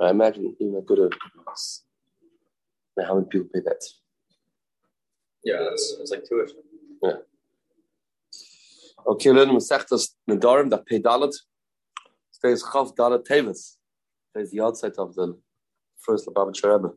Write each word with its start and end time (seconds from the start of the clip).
I 0.00 0.10
imagine 0.10 0.56
even 0.58 0.76
a 0.76 0.80
good 0.80 1.12
how 3.06 3.14
many 3.14 3.26
people 3.26 3.48
pay 3.52 3.60
that? 3.60 3.82
Yeah, 5.44 5.58
that's, 5.68 5.96
that's 5.98 6.10
like 6.10 6.24
tuition. 6.24 6.56
Yeah. 7.02 7.12
Okay, 9.06 9.32
then 9.32 9.54
das 9.54 10.16
Nedarim, 10.28 10.70
that 10.70 10.86
pay 10.86 11.00
Dalet, 11.00 11.34
stays 12.30 12.62
Chav 12.62 12.94
Dalet 12.94 13.24
Tevis. 13.24 13.78
The 14.34 14.60
outside 14.62 14.92
of 14.98 15.14
the 15.14 15.38
first 15.98 16.26
Lubavitcher 16.26 16.72
Rebbe. 16.76 16.92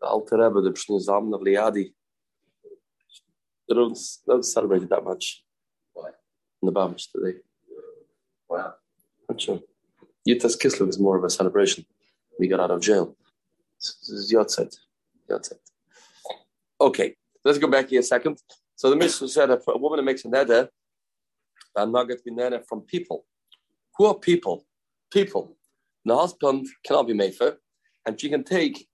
The 0.00 0.06
Alter 0.06 0.38
Rebbe, 0.38 0.60
the 0.62 0.70
Pshni 0.70 1.06
Zalman 1.06 1.34
of 1.34 1.40
Liadi. 1.40 1.92
They 3.68 3.74
don't, 3.74 3.98
don't 4.26 4.44
celebrate 4.44 4.82
it 4.82 4.90
that 4.90 5.04
much. 5.04 5.44
Why? 5.92 6.10
In 6.62 6.66
the 6.66 6.72
Lubavitch 6.72 7.10
today. 7.12 7.38
Wow. 8.48 8.74
Not 9.28 9.40
sure. 9.40 9.60
Yitas 10.28 10.56
Kislev 10.56 10.88
is 10.88 10.98
more 10.98 11.16
of 11.16 11.24
a 11.24 11.30
celebration. 11.30 11.84
We 12.38 12.48
got 12.48 12.60
out 12.60 12.70
of 12.70 12.80
jail. 12.80 13.16
This 13.78 14.08
is 14.08 14.32
Yotzet. 14.32 14.76
Yotzet. 15.28 15.58
Okay, 16.80 17.16
let's 17.44 17.58
go 17.58 17.68
back 17.68 17.88
here 17.88 18.00
a 18.00 18.02
second. 18.02 18.38
So 18.76 18.90
the 18.90 18.96
Mishnah 18.96 19.28
said 19.28 19.50
a 19.50 19.60
woman 19.78 20.04
makes 20.04 20.24
a 20.24 20.28
neder, 20.28 20.68
and 21.76 21.92
not 21.92 22.04
get 22.08 22.18
to 22.18 22.24
be 22.24 22.30
neder 22.30 22.64
from 22.66 22.82
people. 22.82 23.24
Who 23.96 24.06
are 24.06 24.14
people? 24.14 24.64
People. 25.12 25.56
The 26.04 26.16
husband 26.16 26.66
cannot 26.84 27.06
be 27.06 27.14
mefer, 27.14 27.56
and 28.06 28.20
she 28.20 28.28
can 28.28 28.44
take 28.44 28.88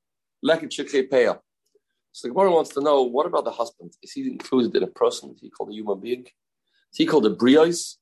lekit 0.44 1.08
peya. 1.10 1.38
So 2.12 2.28
the 2.28 2.34
Gemara 2.34 2.50
wants 2.50 2.70
to 2.74 2.80
know 2.80 3.02
what 3.02 3.26
about 3.26 3.44
the 3.44 3.50
husband? 3.50 3.92
Is 4.02 4.12
he 4.12 4.22
included 4.26 4.74
in 4.76 4.82
a 4.82 4.88
person? 4.88 5.30
Is 5.34 5.40
he 5.40 5.50
called 5.50 5.70
a 5.70 5.74
human 5.74 6.00
being? 6.00 6.22
Is 6.22 6.96
he 6.96 7.06
called 7.06 7.26
a 7.26 7.34
brios, 7.34 7.96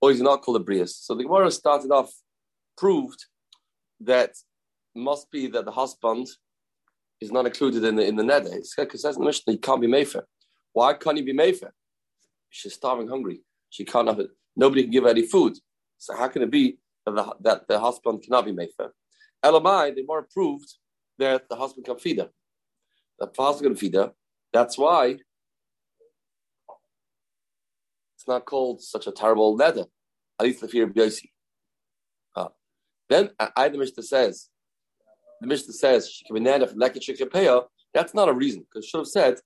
or 0.00 0.10
is 0.10 0.18
he 0.18 0.24
not 0.24 0.42
called 0.42 0.60
a 0.60 0.64
brios? 0.64 0.90
So 0.90 1.14
the 1.14 1.22
Gemara 1.22 1.50
started 1.50 1.90
off 1.90 2.12
proved 2.76 3.24
that 4.00 4.34
must 4.94 5.30
be 5.30 5.46
that 5.48 5.64
the 5.64 5.70
husband 5.70 6.26
is 7.20 7.32
not 7.32 7.46
included 7.46 7.84
in 7.84 7.96
the 7.96 8.04
in 8.04 8.16
the 8.16 8.22
neder. 8.22 8.54
Because 8.76 9.02
that's 9.02 9.16
the 9.16 9.24
Mishnah, 9.24 9.52
he 9.54 9.58
can't 9.58 9.80
be 9.80 9.86
mefer. 9.86 10.22
Why 10.72 10.94
can't 10.94 11.16
he 11.16 11.22
be 11.22 11.32
mefer? 11.32 11.70
She's 12.50 12.74
starving, 12.74 13.08
hungry. 13.08 13.40
She 13.70 13.84
can't 13.84 14.08
have 14.08 14.20
it. 14.20 14.30
Nobody 14.54 14.82
can 14.82 14.90
give 14.90 15.04
her 15.04 15.10
any 15.10 15.26
food. 15.26 15.58
So 15.98 16.14
how 16.16 16.28
can 16.28 16.42
it 16.42 16.50
be 16.50 16.78
that 17.04 17.14
the, 17.14 17.34
that 17.40 17.68
the 17.68 17.80
husband 17.80 18.22
cannot 18.22 18.44
be 18.44 18.52
mefer? 18.52 18.90
Elamai, 19.44 19.94
they 19.94 20.02
more 20.02 20.26
proved 20.30 20.72
that 21.18 21.48
the 21.48 21.56
husband 21.56 21.86
can 21.86 21.98
feed 21.98 22.18
her. 22.18 22.30
The 23.18 23.30
husband 23.38 23.70
can 23.70 23.76
feed 23.76 23.94
her. 23.94 24.12
That's 24.52 24.76
why 24.78 25.18
it's 28.14 28.28
not 28.28 28.44
called 28.44 28.82
such 28.82 29.06
a 29.06 29.12
terrible 29.12 29.58
neder. 29.58 29.86
At 30.38 30.46
least 30.46 30.60
the 30.60 30.68
fear 30.68 30.84
of 30.84 30.90
Yosi. 30.90 31.30
Then 33.08 33.30
I, 33.56 33.68
the 33.68 33.78
Mishnah 33.78 34.02
says 34.02 34.48
the 35.40 35.46
Mishnah 35.46 35.72
says 35.72 36.22
that's 37.94 38.14
not 38.14 38.28
a 38.28 38.32
reason 38.32 38.66
because 38.68 38.86
should 38.86 38.98
have 38.98 39.06
said 39.06 39.36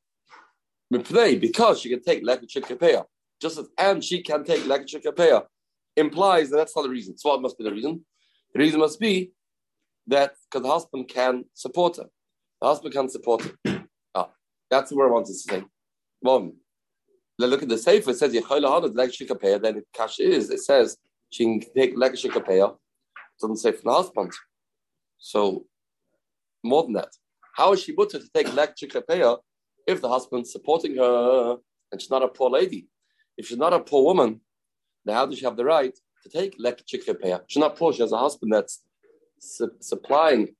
because 0.90 1.80
she 1.80 1.88
can 1.88 2.02
take 2.02 2.24
leket 2.24 3.04
just 3.40 3.58
as 3.58 3.68
and 3.78 4.02
she 4.02 4.22
can 4.22 4.44
take 4.44 4.62
leket 4.64 5.46
implies 5.96 6.50
that 6.50 6.56
that's 6.56 6.74
not 6.76 6.82
the 6.82 6.88
reason. 6.88 7.16
So 7.18 7.30
what 7.30 7.42
must 7.42 7.58
be 7.58 7.64
the 7.64 7.72
reason? 7.72 8.04
The 8.54 8.60
reason 8.60 8.80
must 8.80 8.98
be 8.98 9.32
that 10.06 10.34
because 10.50 10.62
the 10.62 10.72
husband 10.72 11.08
can 11.08 11.44
support 11.54 11.96
her. 11.96 12.06
The 12.60 12.68
husband 12.68 12.94
can 12.94 13.08
support 13.08 13.42
her. 13.64 13.84
Ah, 14.14 14.30
that's 14.70 14.92
what 14.92 15.06
I 15.06 15.10
wanted 15.10 15.28
to 15.28 15.34
say. 15.34 15.64
One. 16.20 16.52
Look 17.38 17.62
at 17.62 17.70
the 17.70 17.78
safer. 17.78 18.10
It 18.10 18.18
says 18.18 18.34
Then 18.34 18.42
the 18.42 19.82
cash 19.94 20.18
is. 20.18 20.50
It 20.50 20.60
says 20.60 20.96
she 21.30 21.44
can 21.44 21.60
take 21.74 21.96
lekashikapeya. 21.96 22.76
Doesn't 23.40 23.56
say 23.56 23.72
from 23.72 23.82
the 23.84 23.94
husband. 23.94 24.32
So 25.18 25.66
more 26.62 26.82
than 26.84 26.94
that. 26.94 27.10
How 27.56 27.72
is 27.72 27.82
she 27.82 27.92
mutter 27.92 28.18
to 28.18 28.28
take 28.34 28.94
repair 28.94 29.36
if 29.86 30.00
the 30.00 30.08
husband's 30.08 30.52
supporting 30.52 30.96
her 30.96 31.56
and 31.90 32.00
she's 32.00 32.10
not 32.10 32.22
a 32.22 32.28
poor 32.28 32.50
lady? 32.50 32.88
If 33.36 33.46
she's 33.46 33.58
not 33.58 33.72
a 33.72 33.80
poor 33.80 34.04
woman, 34.04 34.40
then 35.04 35.14
how 35.14 35.26
does 35.26 35.38
she 35.38 35.44
have 35.44 35.56
the 35.56 35.64
right 35.64 35.96
to 36.22 36.28
take 36.28 36.54
repair? 37.08 37.42
She's 37.48 37.60
not 37.60 37.76
poor, 37.76 37.92
she 37.92 38.02
has 38.02 38.12
a 38.12 38.18
husband 38.18 38.52
that's 38.52 38.82
su- 39.38 39.72
supplying 39.80 40.54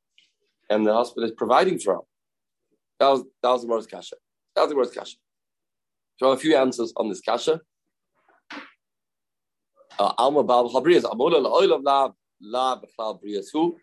and 0.71 0.87
the 0.87 0.95
husband 0.95 1.25
is 1.27 1.33
providing 1.33 1.79
for 1.79 1.95
her. 1.95 2.01
That 2.99 3.09
was, 3.09 3.25
that 3.43 3.51
was 3.51 3.63
the 3.63 3.69
worst 3.69 3.91
kasha. 3.91 4.17
That 4.55 4.63
was 4.63 4.71
the 4.71 4.77
worst 4.77 4.95
kasha. 4.95 5.17
So 6.19 6.31
a 6.33 6.37
few 6.37 6.57
answers 6.57 6.93
on 6.97 7.09
this 7.09 7.21
kasha. 7.21 7.61
Uh, 9.99 10.13
Alma 10.19 10.43
Bab 10.45 10.67
Chabriyas, 10.67 11.03
Amula 11.03 11.45
La'olam 11.45 11.83
La 11.83 12.11
La 12.41 12.81
B'chlal 12.81 13.21
Briyas, 13.23 13.47
who 13.53 13.77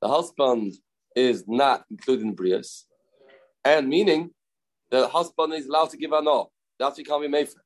the 0.00 0.08
husband 0.08 0.74
is 1.14 1.44
not 1.46 1.84
included 1.90 2.26
in 2.26 2.36
Brias, 2.36 2.84
and 3.64 3.88
meaning 3.88 4.30
the 4.90 5.08
husband 5.08 5.54
is 5.54 5.66
allowed 5.66 5.90
to 5.90 5.96
give 5.96 6.12
a 6.12 6.20
no. 6.22 6.50
That's 6.78 6.98
he 6.98 7.04
can't 7.04 7.22
be 7.22 7.28
made 7.28 7.48
for. 7.48 7.62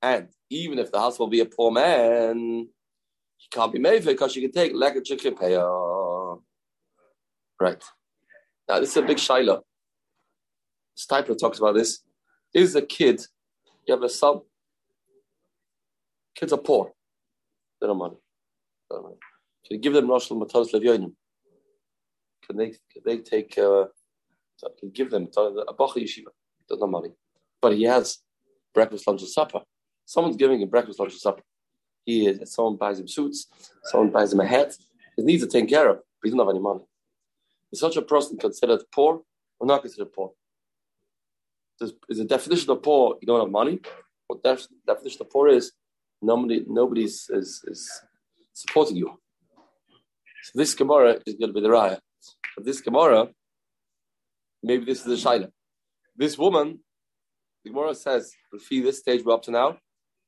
And 0.00 0.28
even 0.48 0.78
if 0.78 0.90
the 0.90 1.00
husband 1.00 1.30
be 1.30 1.40
a 1.40 1.46
poor 1.46 1.70
man, 1.70 2.68
he 3.36 3.48
can't 3.50 3.72
be 3.72 3.78
made 3.78 4.04
for 4.04 4.10
because 4.10 4.34
you 4.36 4.42
can 4.42 4.52
take 4.52 4.72
like 4.74 4.96
a 4.96 5.00
chicken. 5.00 5.34
Right. 7.60 7.82
Now 8.68 8.80
this 8.80 8.90
is 8.90 8.96
a 8.96 9.02
big 9.02 9.18
shiloh. 9.18 9.62
Steipler 10.96 11.36
talks 11.38 11.58
about 11.58 11.74
this. 11.74 12.02
Is 12.54 12.76
a 12.76 12.82
kid, 12.82 13.26
you 13.86 13.94
have 13.94 14.02
a 14.02 14.08
son, 14.08 14.40
kids 16.34 16.52
are 16.52 16.58
poor. 16.58 16.92
They 17.80 17.86
don't 17.86 17.98
money. 17.98 18.16
They 18.90 18.96
don't 18.96 19.04
money. 19.04 19.16
So 19.64 19.74
you 19.74 19.78
give 19.78 19.92
them 19.92 20.08
Rosh 20.08 20.30
Matos 20.30 20.72
Levyonim 20.72 21.12
can 22.46 22.56
they 22.56 22.70
can 22.70 23.02
they 23.04 23.18
take 23.18 23.56
uh, 23.58 23.84
can 24.78 24.90
give 24.90 25.10
them 25.10 25.28
a 25.36 25.72
bacha 25.72 26.00
yeshiva 26.00 26.30
doesn't 26.68 26.82
have 26.82 26.90
money, 26.90 27.10
but 27.60 27.74
he 27.74 27.84
has 27.84 28.18
breakfast, 28.72 29.06
lunch, 29.06 29.20
and 29.22 29.30
supper. 29.30 29.60
Someone's 30.04 30.36
giving 30.36 30.60
him 30.60 30.68
breakfast, 30.68 30.98
lunch, 30.98 31.12
and 31.12 31.20
supper. 31.20 31.42
He 32.04 32.26
is, 32.26 32.52
someone 32.52 32.76
buys 32.76 33.00
him 33.00 33.08
suits, 33.08 33.48
someone 33.84 34.10
buys 34.10 34.32
him 34.32 34.40
a 34.40 34.46
hat. 34.46 34.76
His 35.16 35.24
needs 35.24 35.42
are 35.42 35.48
taken 35.48 35.68
care 35.68 35.90
of, 35.90 35.96
but 35.96 36.04
he 36.22 36.30
doesn't 36.30 36.38
have 36.38 36.48
any 36.48 36.60
money. 36.60 36.80
Is 37.72 37.80
such 37.80 37.96
a 37.96 38.02
person 38.02 38.38
considered 38.38 38.82
poor 38.94 39.22
or 39.58 39.66
not 39.66 39.82
considered 39.82 40.12
poor? 40.12 40.32
There's, 41.78 41.92
is 42.08 42.18
the 42.18 42.24
definition 42.24 42.70
of 42.70 42.82
poor 42.82 43.16
you 43.20 43.26
don't 43.26 43.40
have 43.40 43.50
money? 43.50 43.80
What 44.26 44.42
the 44.42 44.66
definition 44.86 45.22
of 45.22 45.30
poor 45.30 45.48
is 45.48 45.72
nobody 46.20 46.64
nobody's 46.68 47.28
is, 47.30 47.62
is 47.66 47.90
supporting 48.52 48.96
you. 48.96 49.18
So 50.42 50.58
this 50.58 50.74
Gemara 50.74 51.18
is 51.26 51.34
going 51.34 51.50
to 51.50 51.54
be 51.54 51.60
the 51.60 51.68
raya. 51.68 51.98
But 52.56 52.64
this 52.64 52.80
Gemara, 52.80 53.28
maybe 54.62 54.84
this 54.84 54.98
is 54.98 55.04
the 55.04 55.28
Shaila. 55.28 55.48
This 56.16 56.36
woman, 56.36 56.80
the 57.64 57.70
Gemara 57.70 57.94
says, 57.94 58.32
see 58.66 58.80
this 58.80 58.98
stage 58.98 59.22
we're 59.24 59.34
up 59.34 59.42
to 59.42 59.50
now, 59.50 59.78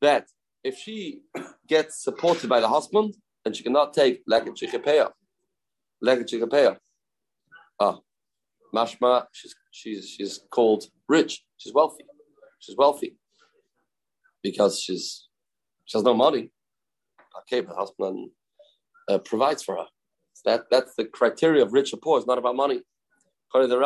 that 0.01 0.29
if 0.63 0.77
she 0.79 1.21
gets 1.69 2.03
supported 2.03 2.49
by 2.49 2.61
the 2.61 2.69
husband, 2.69 3.15
then 3.45 3.53
she 3.53 3.63
cannot 3.63 3.93
take 3.93 4.25
Leket 4.27 4.57
Chikapeya. 4.57 5.11
Leket 6.03 6.31
Chikapeya. 6.31 6.77
Ah, 7.81 7.99
Mashma, 8.75 9.27
she's, 9.33 9.55
she's, 9.73 10.09
she's 10.09 10.41
called 10.51 10.85
rich. 11.09 11.45
She's 11.59 11.75
wealthy. 11.75 12.05
She's 12.61 12.77
wealthy 12.77 13.17
because 14.43 14.81
she's 14.81 15.29
she 15.85 15.99
has 15.99 16.05
no 16.05 16.15
money. 16.15 16.51
Okay, 17.41 17.61
but 17.61 17.77
husband 17.77 18.31
uh, 19.09 19.19
provides 19.19 19.63
for 19.63 19.77
her. 19.77 19.87
That 20.45 20.65
that's 20.71 20.95
the 20.95 21.05
criteria 21.07 21.63
of 21.63 21.73
rich 21.73 21.93
or 21.95 21.99
poor. 21.99 22.19
It's 22.19 22.27
not 22.27 22.39
about 22.39 22.57
money. 22.57 22.83
The 23.53 23.85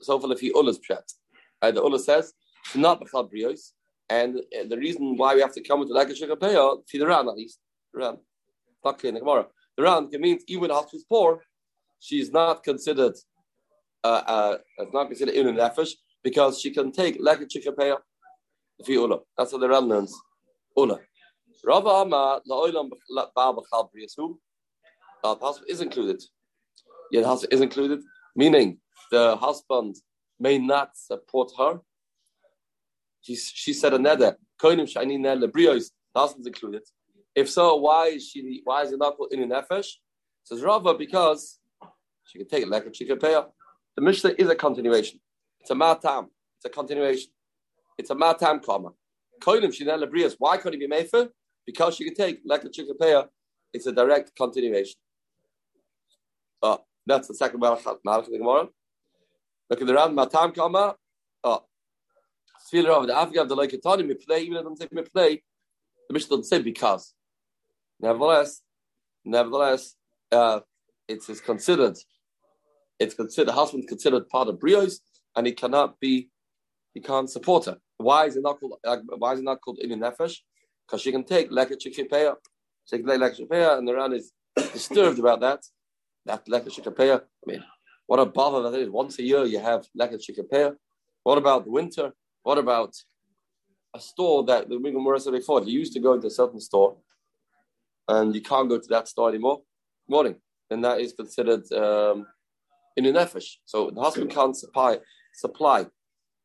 So 0.00 0.32
if 0.32 0.40
he 0.40 0.52
ulas 0.52 0.78
pshat, 0.78 1.02
the 1.72 1.82
Ullah 1.82 1.98
says 1.98 2.32
not 2.74 3.00
b'chal 3.00 3.30
brios, 3.30 3.72
and 4.08 4.40
the 4.68 4.76
reason 4.76 5.16
why 5.16 5.34
we 5.34 5.40
have 5.40 5.52
to 5.54 5.62
come 5.62 5.86
the 5.86 5.94
like 5.94 6.08
a 6.08 6.36
payo, 6.36 6.82
see 6.88 6.98
the 6.98 7.06
Ran 7.06 7.28
at 7.28 7.34
least, 7.34 7.58
the 7.92 8.00
Ran, 8.00 8.16
not 8.84 9.02
in 9.04 9.14
the 9.14 9.20
Gemara. 9.20 9.46
The 9.76 9.82
Ran 9.82 10.08
means 10.12 10.42
even 10.48 10.62
when 10.62 10.70
the 10.70 10.96
is 10.96 11.04
poor, 11.04 11.42
she 12.00 12.20
is 12.20 12.30
not 12.30 12.62
considered 12.62 13.14
uh, 14.02 14.22
uh, 14.26 14.58
not 14.92 15.06
considered 15.06 15.34
in 15.34 15.48
an 15.48 15.56
nefesh 15.56 15.92
because 16.22 16.60
she 16.60 16.70
can 16.70 16.92
take 16.92 17.16
like 17.20 17.40
a 17.40 17.46
payo. 17.46 17.98
The 18.78 19.20
That's 19.38 19.52
what 19.52 19.60
the 19.60 19.68
Ran 19.68 19.84
learns. 19.84 20.14
Ullah. 20.76 21.00
Rava 21.64 21.88
Ama 21.88 22.42
la'olam 22.48 22.90
ba'al 23.36 23.56
b'chal 23.56 23.88
briyasu. 23.90 24.36
The 25.22 25.34
husband 25.36 25.70
is 25.70 25.80
included. 25.80 26.22
Yeah, 27.10 27.22
the 27.22 27.28
husband 27.28 27.52
is 27.54 27.60
included, 27.62 28.00
meaning 28.36 28.78
the 29.10 29.36
husband 29.36 29.96
may 30.38 30.58
not 30.58 30.90
support 30.94 31.52
her. 31.58 31.80
She, 33.22 33.36
she 33.36 33.72
said 33.72 33.94
another 33.94 34.36
koinim 34.62 34.86
shani 34.92 35.18
nele 35.18 35.48
brios. 35.48 35.90
The 36.14 36.20
husband's 36.20 36.46
included. 36.46 36.82
If 37.34 37.48
so, 37.50 37.76
why 37.76 38.08
is 38.08 38.28
she? 38.28 38.60
Why 38.64 38.82
is 38.82 38.92
it 38.92 38.98
not 38.98 39.16
called 39.16 39.32
in 39.32 39.48
nefesh? 39.48 39.88
Says 40.44 40.60
Rava 40.60 40.94
because 40.94 41.58
she 42.26 42.38
can 42.38 42.48
take 42.48 42.62
it 42.64 42.68
like 42.68 42.84
a 42.84 42.92
she 42.92 43.06
can 43.06 43.18
pay 43.18 43.32
her. 43.32 43.46
The 43.96 44.02
Mishnah 44.02 44.34
is 44.36 44.50
a 44.50 44.54
continuation. 44.54 45.18
It's 45.60 45.70
a 45.70 45.74
matam. 45.74 46.26
It's 46.58 46.66
a 46.66 46.68
continuation. 46.68 47.30
It's 47.96 48.10
a 48.10 48.14
matam 48.14 48.60
comma. 48.60 48.90
Koinim 49.40 49.72
shinele 49.72 50.06
brios. 50.10 50.36
Why 50.38 50.58
couldn't 50.58 50.78
he 50.78 50.86
be 50.86 50.90
made 50.90 51.08
for? 51.08 51.30
Because 51.66 51.96
she 51.96 52.04
can 52.04 52.14
take 52.14 52.40
like 52.44 52.64
a 52.64 52.68
chikapeya 52.68 53.28
it's 53.74 53.86
a 53.86 53.92
direct 53.92 54.34
continuation. 54.36 54.94
Oh, 56.62 56.78
that's 57.04 57.26
the 57.28 57.34
second 57.34 57.60
Malach 57.60 58.26
in 58.26 58.32
the 58.32 58.38
Gemara. 58.38 58.68
Look 59.68 59.80
at 59.80 59.86
the 59.86 59.94
Ram, 59.94 60.14
Matam 60.14 60.52
Kama. 60.52 60.94
Oh, 61.42 61.64
Sfiler 62.72 62.90
of 62.90 63.06
the 63.08 63.16
Afghan, 63.16 63.48
the 63.48 63.56
like 63.56 63.74
Tani, 63.82 64.04
me 64.04 64.14
play, 64.14 64.42
even 64.42 64.58
if 64.58 64.64
I'm 64.64 64.76
saying 64.76 64.90
me 64.92 65.02
play, 65.02 65.42
the 66.08 66.14
Mishnah 66.14 66.36
doesn't 66.36 66.44
say 66.44 66.62
because. 66.62 67.12
Nevertheless, 68.00 68.62
nevertheless, 69.24 69.96
uh, 70.30 70.60
it 71.08 71.28
is 71.28 71.40
considered, 71.40 71.98
it's 72.98 73.14
considered, 73.14 73.48
the 73.48 73.52
husband 73.52 73.88
considered 73.88 74.28
part 74.28 74.48
of 74.48 74.56
Brios, 74.56 75.00
and 75.36 75.46
he 75.46 75.52
cannot 75.52 75.98
be, 76.00 76.30
he 76.94 77.00
can't 77.00 77.28
support 77.28 77.66
her. 77.66 77.78
Why 77.96 78.26
is 78.26 78.36
it 78.36 78.42
not 78.42 78.60
called, 78.60 78.78
uh, 78.84 78.98
why 79.18 79.32
is 79.32 79.40
it 79.40 79.44
not 79.44 79.60
called 79.60 79.80
Inu 79.84 79.98
Nefesh? 79.98 80.38
Because 80.86 81.00
she 81.02 81.12
can 81.12 81.24
take 81.24 81.50
Leket 81.50 81.80
Shekipeya. 81.84 82.34
She 82.84 82.98
can 82.98 83.06
take 83.06 83.20
Leket 83.20 83.40
Shekipeya, 83.40 83.78
and 83.78 83.88
the 83.88 83.94
Ran 83.94 84.12
is 84.12 84.32
disturbed 84.56 85.18
about 85.18 85.40
that. 85.40 85.62
That 86.26 86.46
Leket 86.46 86.78
Shekipeya, 86.78 87.20
I 87.20 87.44
mean, 87.46 87.64
what 88.06 88.18
a 88.20 88.26
bother 88.26 88.70
that 88.70 88.78
is. 88.78 88.90
Once 88.90 89.18
a 89.18 89.22
year 89.22 89.44
you 89.44 89.58
have 89.58 89.86
Leket 89.98 90.22
Shekipeya. 90.22 90.74
What 91.22 91.38
about 91.38 91.64
the 91.64 91.70
winter? 91.70 92.12
What 92.42 92.58
about 92.58 92.94
a 93.94 94.00
store 94.00 94.44
that 94.44 94.68
the 94.68 94.78
Gemara 94.78 95.20
said 95.20 95.32
before? 95.32 95.62
You 95.62 95.78
used 95.78 95.94
to 95.94 96.00
go 96.00 96.12
into 96.14 96.26
a 96.26 96.30
certain 96.30 96.60
store, 96.60 96.96
and 98.08 98.34
you 98.34 98.42
can't 98.42 98.68
go 98.68 98.78
to 98.78 98.88
that 98.88 99.08
store 99.08 99.30
anymore. 99.30 99.62
Morning, 100.08 100.36
then 100.68 100.82
that 100.82 101.00
is 101.00 101.14
considered 101.14 101.70
um, 101.72 102.26
in 102.96 103.06
an 103.06 103.14
nefesh. 103.14 103.56
So 103.64 103.90
the 103.90 104.02
husband 104.02 104.30
can't 104.30 104.56
supply. 104.56 104.98
Supply. 105.34 105.86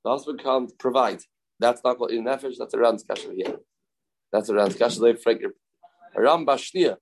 The 0.06 0.10
husband 0.10 0.42
can't 0.42 0.72
provide. 0.80 1.22
That's 1.60 1.84
not 1.84 1.98
called 1.98 2.12
in 2.12 2.24
nefesh. 2.24 2.56
That's 2.58 2.74
a 2.74 2.78
round 2.78 3.00
discussion 3.00 3.36
here. 3.36 3.60
That's 4.32 4.50
a 4.50 4.66
discussion. 4.66 5.04
They 5.04 5.16
frank 5.16 5.42
Ram 6.16 6.46
Bashnia. 6.46 6.98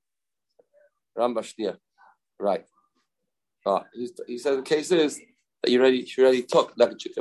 Right. 2.40 2.66
Uh, 3.66 3.80
he 4.28 4.38
said 4.38 4.60
the 4.60 4.62
case 4.62 4.92
is 4.92 5.20
that 5.64 5.72
you 5.72 5.80
already, 5.80 6.06
she 6.06 6.22
already 6.22 6.44
took 6.44 6.74
like 6.78 6.92
a. 6.92 7.00
She 7.00 7.12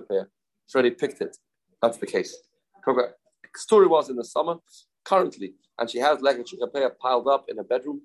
already 0.74 0.90
picked 0.90 1.20
it. 1.20 1.36
That's 1.80 1.96
the 1.98 2.06
case. 2.06 2.36
The 2.84 3.12
story 3.56 3.86
was 3.86 4.10
in 4.10 4.16
the 4.16 4.24
summer, 4.24 4.56
currently, 5.04 5.54
and 5.78 5.90
she 5.90 5.98
has 5.98 6.20
like 6.20 6.38
a 6.38 6.44
chikapir 6.44 6.90
piled 6.98 7.26
up 7.26 7.46
in 7.48 7.58
a 7.58 7.64
bedroom, 7.64 8.02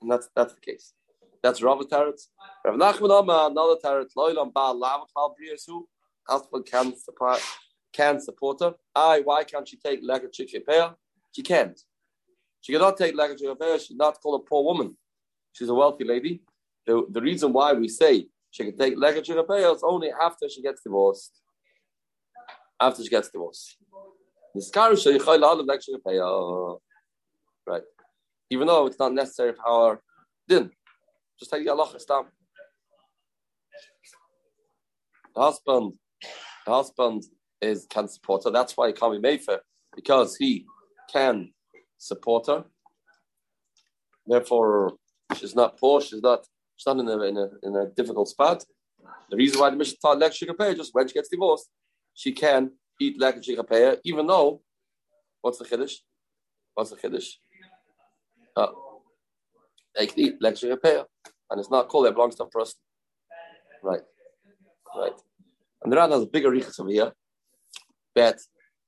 and 0.00 0.10
that's 0.10 0.28
that's 0.36 0.54
the 0.54 0.60
case. 0.60 0.92
That's 1.42 1.60
Rav 1.62 1.80
Taretz. 1.80 2.28
Rav 2.64 2.76
Nachman 2.76 3.18
Amma, 3.18 3.48
another 3.50 3.76
Taretz, 3.84 4.14
Loilam 4.16 4.52
Ba 4.52 4.72
Lavachal 4.72 5.34
Briyasu, 5.34 5.82
husband 6.28 6.66
can 6.66 6.96
support, 6.96 7.40
can 7.92 8.20
support 8.20 8.60
her. 8.60 8.74
I, 8.94 9.22
why 9.24 9.42
can't 9.42 9.66
she 9.66 9.76
take 9.76 10.00
like? 10.02 10.22
She 11.32 11.42
can't. 11.42 11.78
She 12.60 12.72
cannot 12.72 12.96
take 12.96 13.14
like 13.16 13.30
a 13.30 13.34
chikapir. 13.34 13.80
She's 13.80 13.96
not 13.96 14.20
called 14.22 14.42
a 14.42 14.44
poor 14.48 14.64
woman. 14.64 14.96
She's 15.52 15.68
a 15.68 15.74
wealthy 15.74 16.04
lady. 16.04 16.42
The, 16.86 17.04
the 17.10 17.20
reason 17.20 17.52
why 17.52 17.72
we 17.72 17.88
say 17.88 18.26
she 18.50 18.64
can 18.64 18.76
take 18.76 18.96
Lega 18.96 19.22
Chikapaya 19.22 19.74
is 19.74 19.82
only 19.82 20.10
after 20.10 20.48
she 20.48 20.62
gets 20.62 20.82
divorced. 20.82 21.40
After 22.80 23.02
she 23.02 23.08
gets 23.08 23.30
divorced. 23.30 23.76
Right. 27.66 27.82
Even 28.50 28.66
though 28.66 28.86
it's 28.86 28.98
not 28.98 29.14
necessary 29.14 29.54
for 29.54 29.66
our 29.66 30.02
din. 30.48 30.70
Just 31.38 31.50
take 31.50 31.64
the 31.64 31.72
Allah 31.72 31.90
down. 32.06 32.26
The 35.34 35.40
husband, 35.40 35.94
the 36.66 36.72
husband 36.72 37.22
is 37.62 37.86
can 37.88 38.06
support 38.06 38.44
her. 38.44 38.50
That's 38.50 38.76
why 38.76 38.88
he 38.88 38.92
can't 38.92 39.12
be 39.12 39.18
made 39.18 39.42
for 39.42 39.60
because 39.94 40.36
he 40.36 40.66
can 41.12 41.52
support 41.98 42.46
her. 42.46 42.64
Therefore, 44.26 44.94
she's 45.36 45.54
not 45.54 45.78
poor, 45.78 46.00
she's 46.00 46.22
not 46.22 46.46
she's 46.76 46.86
not 46.86 46.98
in 46.98 47.08
a, 47.08 47.22
in 47.22 47.36
a, 47.36 47.48
in 47.62 47.76
a 47.76 47.86
difficult 47.86 48.28
spot. 48.28 48.64
The 49.30 49.36
reason 49.36 49.60
why 49.60 49.70
the 49.70 49.76
Mishnah 49.76 49.98
taught 50.00 50.18
Lek 50.18 50.32
Shikapeh, 50.32 50.76
just 50.76 50.94
when 50.94 51.08
she 51.08 51.14
gets 51.14 51.28
divorced, 51.28 51.68
she 52.14 52.32
can 52.32 52.72
eat 53.00 53.20
Lek 53.20 53.36
Shikapeh, 53.36 53.98
even 54.04 54.26
though, 54.26 54.62
what's 55.40 55.58
the 55.58 55.64
Kiddush? 55.64 55.96
What's 56.74 56.90
the 56.90 56.96
Kiddush? 56.96 57.30
Uh, 58.56 58.68
they 59.96 60.06
can 60.06 60.20
eat 60.20 60.34
Lek 60.40 60.54
Shikapeh, 60.54 61.04
and 61.50 61.60
it's 61.60 61.70
not 61.70 61.88
called, 61.88 62.06
it 62.06 62.14
belongs 62.14 62.36
to 62.36 62.44
a 62.44 62.48
person. 62.48 62.78
Right. 63.82 64.02
Right. 64.96 65.12
And 65.82 65.92
the 65.92 65.96
Ran 65.96 66.12
has 66.12 66.22
a 66.22 66.26
bigger 66.26 66.50
richas 66.50 66.78
over 66.78 66.90
here, 66.90 67.12
that 68.14 68.38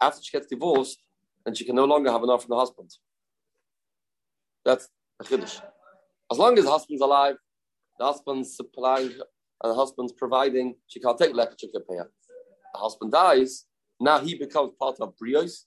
after 0.01 0.23
she 0.23 0.37
gets 0.37 0.47
divorced, 0.47 0.99
then 1.45 1.55
she 1.55 1.65
can 1.65 1.77
no 1.77 1.85
longer 1.85 2.11
have 2.11 2.23
enough 2.23 2.43
from 2.43 2.51
the 2.51 2.59
husband. 2.59 2.91
That's 4.65 4.89
a 5.21 5.25
Kiddush. 5.25 5.59
As 6.31 6.39
long 6.39 6.59
as 6.59 6.65
the 6.65 6.71
husband's 6.71 7.03
alive, 7.03 7.37
the 7.99 8.07
husband's 8.07 8.57
supplying 8.57 9.13
and 9.63 9.73
the 9.73 9.75
husband's 9.75 10.13
providing, 10.13 10.75
she 10.87 11.01
can't 11.01 11.19
take 11.19 11.33
lekachikapeya. 11.33 12.07
The 12.73 12.79
husband 12.79 13.13
dies, 13.13 13.67
now 14.01 14.19
he 14.19 14.35
becomes 14.37 14.73
part 14.79 14.97
of 15.01 15.15
brios. 15.17 15.65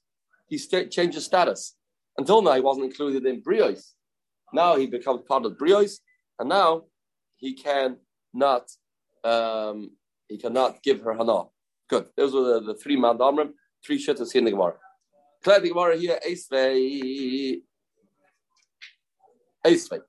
He 0.48 0.58
changes 0.58 1.26
status. 1.26 1.76
Until 2.18 2.42
now, 2.42 2.54
he 2.54 2.62
wasn't 2.62 2.86
included 2.86 3.26
in 3.26 3.42
brios. 3.42 3.94
Now 4.54 4.76
he 4.76 4.88
becomes 4.88 5.22
part 5.28 5.46
of 5.46 5.54
brios, 5.54 6.00
and 6.40 6.50
now 6.50 6.84
he 7.36 7.54
can 7.54 7.98
not 8.34 8.70
um, 9.24 9.92
he 10.28 10.38
cannot 10.38 10.82
give 10.84 11.02
her 11.02 11.14
hana. 11.14 11.44
Good. 11.90 12.08
Those 12.16 12.34
were 12.34 12.60
the, 12.60 12.74
the 12.74 12.76
three 12.76 12.98
mandamrim, 12.98 13.52
three 13.86 14.04
shittas 14.04 14.36
in 14.36 14.46
the 14.46 14.52
Gemara. 14.52 14.76
Clear 15.44 15.60
the 15.60 15.70
Gemara 15.70 15.98
here, 15.98 16.20
Esvei. 16.28 17.62
Esvei. 19.66 20.00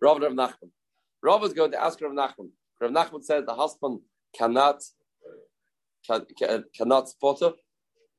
Rav 0.00 0.20
Rav 0.20 0.32
Nachman. 0.32 0.70
Rav 1.22 1.44
is 1.44 1.52
going 1.52 1.70
to 1.72 1.82
ask 1.82 2.00
Rav 2.00 2.12
Nachman. 2.12 2.50
Rav 2.80 2.90
Nachman 2.90 3.22
says 3.22 3.44
the 3.46 3.54
husband 3.54 4.00
cannot 4.36 4.82
can, 6.06 6.24
can, 6.38 6.64
cannot 6.76 7.08
support 7.08 7.40
her. 7.40 7.52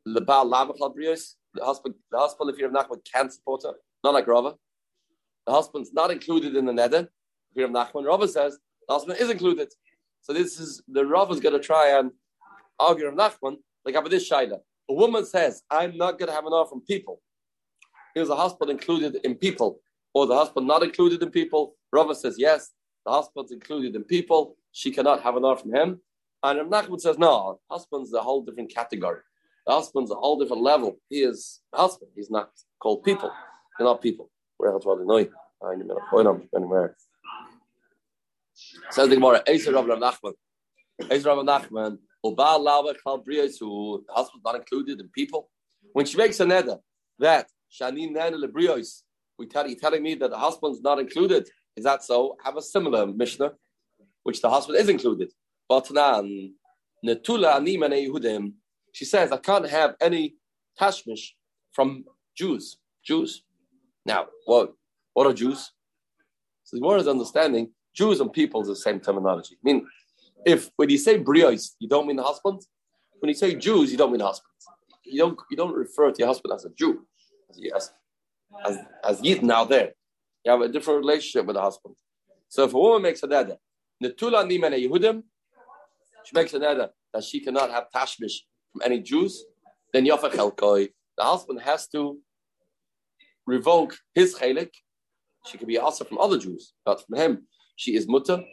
The 0.05 0.21
The 0.21 1.65
husband, 1.65 1.95
the 2.11 2.17
husband, 2.17 2.55
you're 2.57 2.69
Rav 2.69 2.87
Nachman, 2.87 2.99
can 3.11 3.29
support 3.29 3.63
her. 3.63 3.73
Not 4.03 4.13
like 4.13 4.27
Rava. 4.27 4.55
The 5.45 5.53
husband's 5.53 5.93
not 5.93 6.11
included 6.11 6.55
in 6.55 6.65
the 6.65 6.73
neder. 6.73 7.03
If 7.03 7.55
you're 7.55 7.69
Rav 7.69 7.93
Nachman, 7.93 8.05
Rava 8.05 8.27
says 8.27 8.57
the 8.87 8.93
husband 8.93 9.19
is 9.19 9.29
included. 9.29 9.71
So 10.21 10.33
this 10.33 10.59
is 10.59 10.81
the 10.87 11.05
Rav 11.05 11.31
is 11.31 11.39
going 11.39 11.55
to 11.55 11.65
try 11.65 11.97
and 11.97 12.11
argue 12.79 13.07
Rav 13.07 13.15
Nachman 13.15 13.57
like 13.85 13.95
about 13.95 14.09
this 14.09 14.29
shaila. 14.29 14.59
A 14.89 14.93
woman 14.93 15.25
says, 15.25 15.63
"I'm 15.69 15.97
not 15.97 16.17
going 16.17 16.29
to 16.29 16.35
have 16.35 16.45
an 16.45 16.53
enough 16.53 16.69
from 16.69 16.81
people." 16.81 17.21
Here's 18.13 18.29
a 18.29 18.35
husband 18.35 18.71
included 18.71 19.19
in 19.23 19.35
people, 19.35 19.81
or 20.13 20.25
the 20.25 20.35
husband 20.35 20.67
not 20.67 20.83
included 20.83 21.21
in 21.21 21.29
people. 21.29 21.75
Rava 21.91 22.15
says 22.15 22.35
yes, 22.37 22.71
the 23.05 23.11
husband's 23.11 23.51
included 23.51 23.95
in 23.95 24.03
people. 24.03 24.57
She 24.71 24.91
cannot 24.91 25.21
have 25.21 25.35
an 25.35 25.45
enough 25.45 25.61
from 25.61 25.73
him. 25.73 26.01
And 26.43 26.59
Rav 26.59 26.85
Nachman 26.85 26.99
says, 27.01 27.17
no, 27.17 27.59
husband's 27.69 28.13
a 28.13 28.21
whole 28.21 28.43
different 28.43 28.73
category. 28.73 29.21
The 29.65 29.73
husband's 29.73 30.11
a 30.11 30.15
whole 30.15 30.37
different 30.39 30.61
level. 30.61 30.97
He 31.09 31.21
is 31.21 31.61
husband. 31.73 32.11
He's 32.15 32.29
not 32.29 32.51
called 32.79 33.03
people. 33.03 33.31
They're 33.77 33.87
not 33.87 34.01
people. 34.01 34.29
Says 38.89 39.09
the 39.09 39.15
Gemara, 39.15 39.43
Ezer 39.47 39.71
Rav 39.73 39.85
Nachman. 39.85 40.33
Ezer 41.09 41.29
Rav 41.29 41.45
Nachman. 41.45 41.97
Husband's 42.35 43.59
not 44.43 44.55
included 44.55 44.99
in 44.99 45.09
people. 45.09 45.49
When 45.93 46.05
she 46.05 46.17
makes 46.17 46.39
a 46.39 46.45
neder 46.45 46.79
that 47.19 47.47
Shani 47.71 48.13
Lebrios, 48.13 49.03
we 49.37 49.47
tell 49.47 49.67
you 49.67 49.75
telling 49.75 50.03
me 50.03 50.15
that 50.15 50.31
the 50.31 50.37
husband's 50.37 50.81
not 50.81 50.99
included. 50.99 51.49
Is 51.75 51.83
that 51.83 52.03
so? 52.03 52.37
Have 52.43 52.57
a 52.57 52.61
similar 52.61 53.05
Mishnah, 53.05 53.53
which 54.23 54.41
the 54.41 54.49
husband 54.49 54.79
is 54.79 54.89
included. 54.89 55.31
But 55.69 55.85
Netula 57.05 58.53
She 58.91 59.05
says, 59.05 59.31
I 59.31 59.37
can't 59.37 59.69
have 59.69 59.95
any 60.01 60.35
tashmish 60.79 61.35
from 61.71 62.05
Jews. 62.35 62.77
Jews. 63.03 63.43
Now, 64.05 64.27
what 64.45 64.73
what 65.13 65.27
are 65.27 65.33
Jews? 65.33 65.71
So 66.63 66.77
the 66.77 66.81
more 66.81 66.97
is 66.97 67.07
understanding 67.07 67.71
Jews 67.93 68.19
and 68.19 68.31
people 68.31 68.61
is 68.61 68.67
the 68.67 68.75
same 68.75 68.99
terminology. 68.99 69.55
I 69.55 69.63
mean, 69.63 69.87
if 70.47 70.71
when 70.77 70.89
you 70.89 70.97
say 70.97 71.19
brios, 71.19 71.71
you 71.79 71.89
don't 71.89 72.07
mean 72.07 72.15
the 72.15 72.23
husband. 72.23 72.61
When 73.19 73.27
you 73.27 73.35
say 73.35 73.53
Jews, 73.55 73.91
you 73.91 73.97
don't 73.97 74.11
mean 74.11 74.21
husband. 74.21 74.53
You 75.03 75.19
don't 75.19 75.39
you 75.51 75.57
don't 75.57 75.75
refer 75.75 76.11
to 76.11 76.19
your 76.19 76.27
husband 76.27 76.53
as 76.53 76.63
a 76.65 76.69
Jew, 76.69 77.05
as 77.75 77.91
as, 78.65 78.79
as 79.03 79.21
Yid 79.21 79.43
now 79.43 79.65
there. 79.65 79.91
You 80.43 80.51
have 80.51 80.61
a 80.61 80.69
different 80.69 80.99
relationship 80.99 81.45
with 81.45 81.55
the 81.55 81.61
husband. 81.61 81.95
So 82.47 82.63
if 82.63 82.73
a 82.73 82.79
woman 82.79 83.01
makes 83.01 83.21
a 83.23 83.27
neder, 83.27 83.57
netula 84.01 84.39
nimene 84.49 84.77
Yehudim, 84.83 85.23
she 86.23 86.31
makes 86.33 86.53
a 86.53 86.59
neder 86.59 86.89
that 87.13 87.23
she 87.23 87.41
cannot 87.41 87.69
have 87.69 87.85
tashmish 87.93 88.37
from 88.71 88.81
any 88.85 88.99
Jews, 89.01 89.43
then 89.93 90.05
yafach 90.05 90.35
elkoi, 90.35 90.87
the 91.17 91.23
husband 91.23 91.61
has 91.61 91.87
to 91.89 92.19
revoke 93.45 93.97
his 94.15 94.35
chelik. 94.35 94.71
She 95.45 95.57
can 95.57 95.67
be 95.67 95.77
also 95.77 96.05
from 96.05 96.19
other 96.19 96.37
Jews, 96.37 96.73
but 96.85 97.05
from 97.05 97.17
him, 97.17 97.47
she 97.75 97.95
is 97.95 98.07
mutter. 98.07 98.43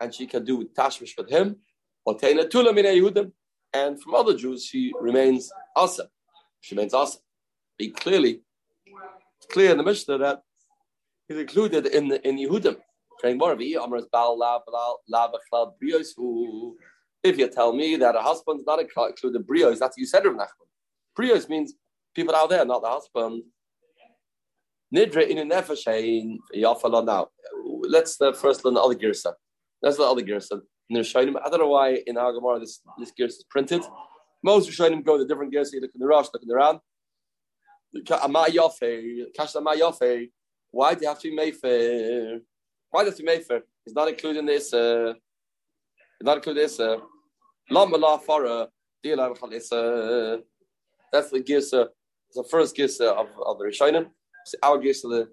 And 0.00 0.14
she 0.14 0.26
can 0.26 0.44
do 0.44 0.68
tashmish 0.76 1.16
with 1.16 1.30
him. 1.30 1.56
And 3.74 4.02
from 4.02 4.14
other 4.14 4.36
Jews, 4.36 4.64
she 4.64 4.92
remains 5.00 5.50
asa. 5.76 6.08
She 6.60 6.74
remains 6.74 6.94
asa. 6.94 7.18
He 7.78 7.90
clearly 7.90 8.42
clear 9.50 9.72
in 9.72 9.78
the 9.78 9.82
Mishnah 9.82 10.18
that 10.18 10.42
he's 11.28 11.38
included 11.38 11.86
in 11.86 12.08
the, 12.08 12.26
in 12.26 12.36
Yehudim. 12.36 12.76
If 13.24 13.40
you 17.38 17.48
tell 17.48 17.72
me 17.72 17.96
that 17.96 18.16
a 18.16 18.20
husband's 18.20 18.64
not 18.66 18.80
included 18.80 19.46
brios, 19.46 19.78
that's 19.78 19.96
you 19.96 20.06
said, 20.06 20.24
Nachman. 20.24 20.48
Brios 21.16 21.48
means 21.48 21.74
people 22.14 22.34
out 22.34 22.50
there, 22.50 22.64
not 22.64 22.82
the 22.82 22.88
husband. 22.88 23.44
Nidra 24.94 25.26
in 25.28 25.48
nefeshein 25.48 26.38
yafala 26.54 27.04
now. 27.04 27.28
Let's 27.92 28.18
uh, 28.20 28.32
first 28.32 28.64
learn 28.64 28.74
the 28.74 28.80
other 28.80 28.94
girsa. 28.94 29.34
That's 29.82 29.98
the 29.98 30.04
other 30.04 30.22
girsa. 30.22 30.62
I 30.90 31.02
don't 31.50 31.60
know 31.60 31.68
why 31.68 32.02
in 32.06 32.16
our 32.16 32.32
Gemara 32.32 32.60
this 32.60 32.80
this 32.98 33.12
girsa 33.18 33.38
is 33.40 33.44
printed. 33.50 33.82
Most 34.42 34.70
Rishonim 34.70 35.04
go 35.04 35.18
the 35.18 35.26
different 35.26 35.52
girsa. 35.54 35.74
You 35.74 35.82
look 35.82 35.94
in 35.94 36.00
the 36.00 36.06
Rosh, 36.06 36.28
look 36.32 36.42
in 36.42 36.48
the 36.48 36.56
Ran. 36.56 36.80
Why 40.70 40.94
do 40.94 41.00
you 41.02 41.08
have 41.08 41.18
to 41.20 41.28
be 41.28 41.36
Mayfair? 41.36 42.40
Why 42.90 43.04
does 43.04 43.18
he 43.18 43.24
Mayfair? 43.24 43.60
He's 43.84 43.94
not 43.94 44.08
including 44.08 44.46
this. 44.46 44.72
Uh, 44.72 45.12
not 46.22 46.38
including 46.38 46.62
this. 46.62 46.80
Lama 47.70 47.96
la 47.96 48.16
fara. 48.16 48.68
That's 49.04 49.68
the 49.70 51.42
girsa. 51.50 51.88
It's 52.28 52.36
the 52.36 52.44
first 52.50 52.74
girsa 52.74 53.06
of, 53.20 53.28
of 53.48 53.58
the 53.58 53.64
Rishonim 53.64 54.06
our 54.62 54.78
girsa 54.78 55.26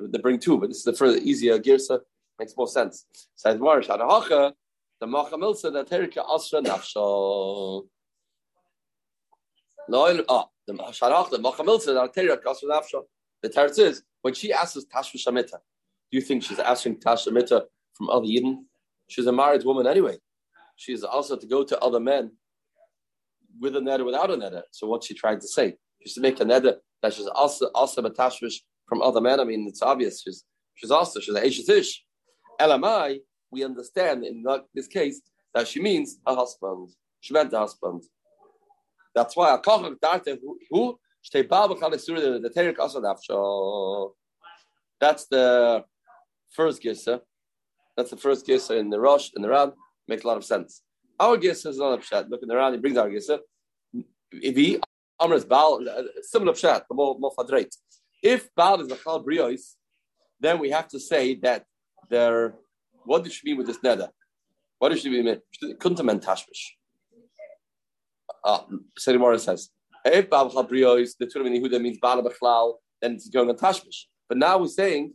they 0.00 0.18
bring 0.18 0.38
two, 0.38 0.58
but 0.58 0.68
this 0.68 0.78
is 0.78 0.84
the 0.84 0.92
further 0.92 1.18
easier 1.18 1.58
girsa 1.58 2.00
makes 2.38 2.56
more 2.56 2.68
sense. 2.68 3.06
Says 3.34 3.58
Marish 3.60 3.88
Adahacha, 3.88 4.52
the 5.00 5.06
Machamilsa 5.06 5.72
that 5.72 5.88
Terika 5.88 6.24
Asra 6.28 6.60
Nafsha. 6.60 7.84
No, 9.88 10.24
ah, 10.28 10.46
the 10.66 10.74
Sharach, 10.92 11.30
the 11.30 11.38
Machamilsa 11.38 11.86
that 11.94 12.14
Terika 12.14 12.46
Asra 12.46 12.68
Nafsha. 12.68 13.02
The 13.42 13.48
teretz 13.48 13.78
is 13.78 14.02
when 14.22 14.34
she 14.34 14.52
asks 14.52 14.84
Tashva 14.84 15.16
Shamita, 15.16 15.50
do 15.52 16.18
you 16.18 16.20
think 16.20 16.44
she's 16.44 16.58
asking 16.58 16.96
Tashva 16.96 17.28
Shamita 17.28 17.62
from 17.94 18.10
other 18.10 18.26
Yidden? 18.26 18.64
She's 19.08 19.26
a 19.26 19.32
married 19.32 19.64
woman 19.64 19.86
anyway. 19.86 20.18
She's 20.76 21.04
also 21.04 21.36
to 21.36 21.46
go 21.46 21.64
to 21.64 21.78
other 21.80 22.00
men 22.00 22.32
with 23.60 23.76
a 23.76 23.80
neder, 23.80 24.04
without 24.04 24.30
a 24.30 24.36
neder. 24.36 24.62
So 24.70 24.86
what's 24.86 25.06
she 25.06 25.14
trying 25.14 25.40
to 25.40 25.48
say? 25.48 25.76
She's 26.02 26.14
to 26.14 26.20
make 26.20 26.40
a 26.40 26.44
neder 26.44 26.76
that 27.02 27.12
she's 27.12 27.26
also 27.26 27.66
also 27.74 28.02
matashvish 28.02 28.60
from 28.92 29.00
other 29.00 29.22
men. 29.22 29.40
I 29.40 29.44
mean, 29.44 29.66
it's 29.66 29.80
obvious. 29.80 30.20
She's 30.20 30.44
she's 30.74 30.90
also 30.90 31.18
she's 31.18 31.34
a 31.34 31.40
Eshetish. 31.40 31.90
LMI, 32.60 33.20
we 33.50 33.64
understand 33.64 34.22
in 34.22 34.44
this 34.74 34.86
case 34.86 35.22
that 35.54 35.66
she 35.66 35.80
means 35.80 36.18
a 36.26 36.34
husband. 36.34 36.90
She 37.20 37.32
meant 37.32 37.54
a 37.54 37.60
husband. 37.60 38.02
That's 39.14 39.34
why 39.34 39.58
who 39.64 40.58
who 40.70 40.98
that's 45.00 45.26
the 45.26 45.84
first 46.50 46.82
gissa. 46.82 47.20
That's 47.96 48.10
the 48.10 48.18
first 48.18 48.46
gissa 48.46 48.78
in 48.78 48.90
the 48.90 49.00
Rosh 49.00 49.30
in 49.34 49.40
the 49.40 49.48
Ran. 49.48 49.72
Makes 50.06 50.24
a 50.24 50.26
lot 50.26 50.36
of 50.36 50.44
sense. 50.44 50.82
Our 51.18 51.38
gissa 51.38 51.68
is 51.68 51.78
not 51.78 51.94
a 51.94 51.98
pshat. 51.98 52.28
Look 52.28 52.42
in 52.42 52.48
the 52.48 52.56
Ran, 52.56 52.74
he 52.74 52.78
brings 52.78 52.98
our 52.98 53.08
gissa. 53.08 53.38
If 54.32 54.54
he 54.54 54.80
Amr 55.18 55.40
Baal, 55.40 55.88
uh, 55.88 56.02
similar 56.20 56.52
pshat, 56.52 56.82
the 56.88 56.94
more, 56.94 57.18
more. 57.18 57.32
If 58.22 58.54
Baal 58.54 58.80
is 58.80 58.90
a 58.92 58.96
Chal 58.96 59.24
Brios, 59.24 59.74
then 60.40 60.58
we 60.58 60.70
have 60.70 60.88
to 60.88 61.00
say 61.00 61.34
that 61.36 61.64
there, 62.08 62.54
what 63.04 63.24
does 63.24 63.32
she 63.32 63.48
mean 63.48 63.58
with 63.58 63.66
this 63.66 63.82
nether? 63.82 64.10
What 64.78 64.90
does 64.90 65.00
she 65.00 65.10
mean? 65.10 65.40
Couldn't 65.80 66.04
mean 66.04 66.20
tashmish. 66.20 66.76
Ah, 68.44 68.64
Seri 68.98 69.18
Morris 69.18 69.44
says, 69.44 69.70
if 70.04 70.28
Baal 70.30 70.50
Chal 70.50 70.66
Brios, 70.66 71.10
the 71.18 71.26
Turim 71.26 71.48
Yehuda 71.56 71.80
means 71.80 71.98
Baal 72.00 72.22
Bechlal, 72.22 72.74
then 73.00 73.12
it's 73.12 73.28
going 73.28 73.48
on 73.48 73.56
tashmish. 73.56 74.06
But 74.28 74.38
now 74.38 74.58
we're 74.58 74.68
saying, 74.68 75.14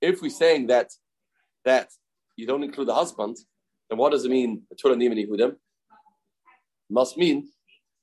if 0.00 0.22
we're 0.22 0.30
saying 0.30 0.66
that 0.68 0.90
that 1.64 1.88
you 2.36 2.46
don't 2.46 2.64
include 2.64 2.88
the 2.88 2.94
husband, 2.94 3.36
then 3.88 3.98
what 3.98 4.12
does 4.12 4.24
it 4.24 4.30
mean? 4.30 4.62
The 4.70 4.76
Turim 4.76 4.98
Yehuda 4.98 5.56
must 6.88 7.16
mean 7.16 7.48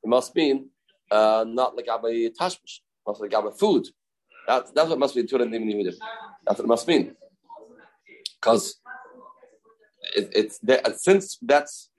it 0.04 0.08
must 0.08 0.36
mean 0.36 0.70
uh, 1.12 1.46
not 1.48 1.76
like 1.76 1.88
Abba 1.88 2.30
Tashmish, 2.40 2.80
must 3.08 3.22
like 3.22 3.34
Abba 3.34 3.52
food. 3.52 3.88
That, 4.48 4.74
that's 4.74 4.90
what 4.90 5.00
must 5.00 5.16
be 5.16 5.24
Torah 5.26 5.46
Nimin 5.46 5.74
Yehudim. 5.74 5.96
That's 6.46 6.60
what 6.60 6.66
it 6.66 6.68
must 6.68 6.88
mean. 6.88 7.16
Because 8.40 8.80
it, 10.16 10.30
it's 10.34 11.04
since 11.04 11.38
that's 11.42 11.90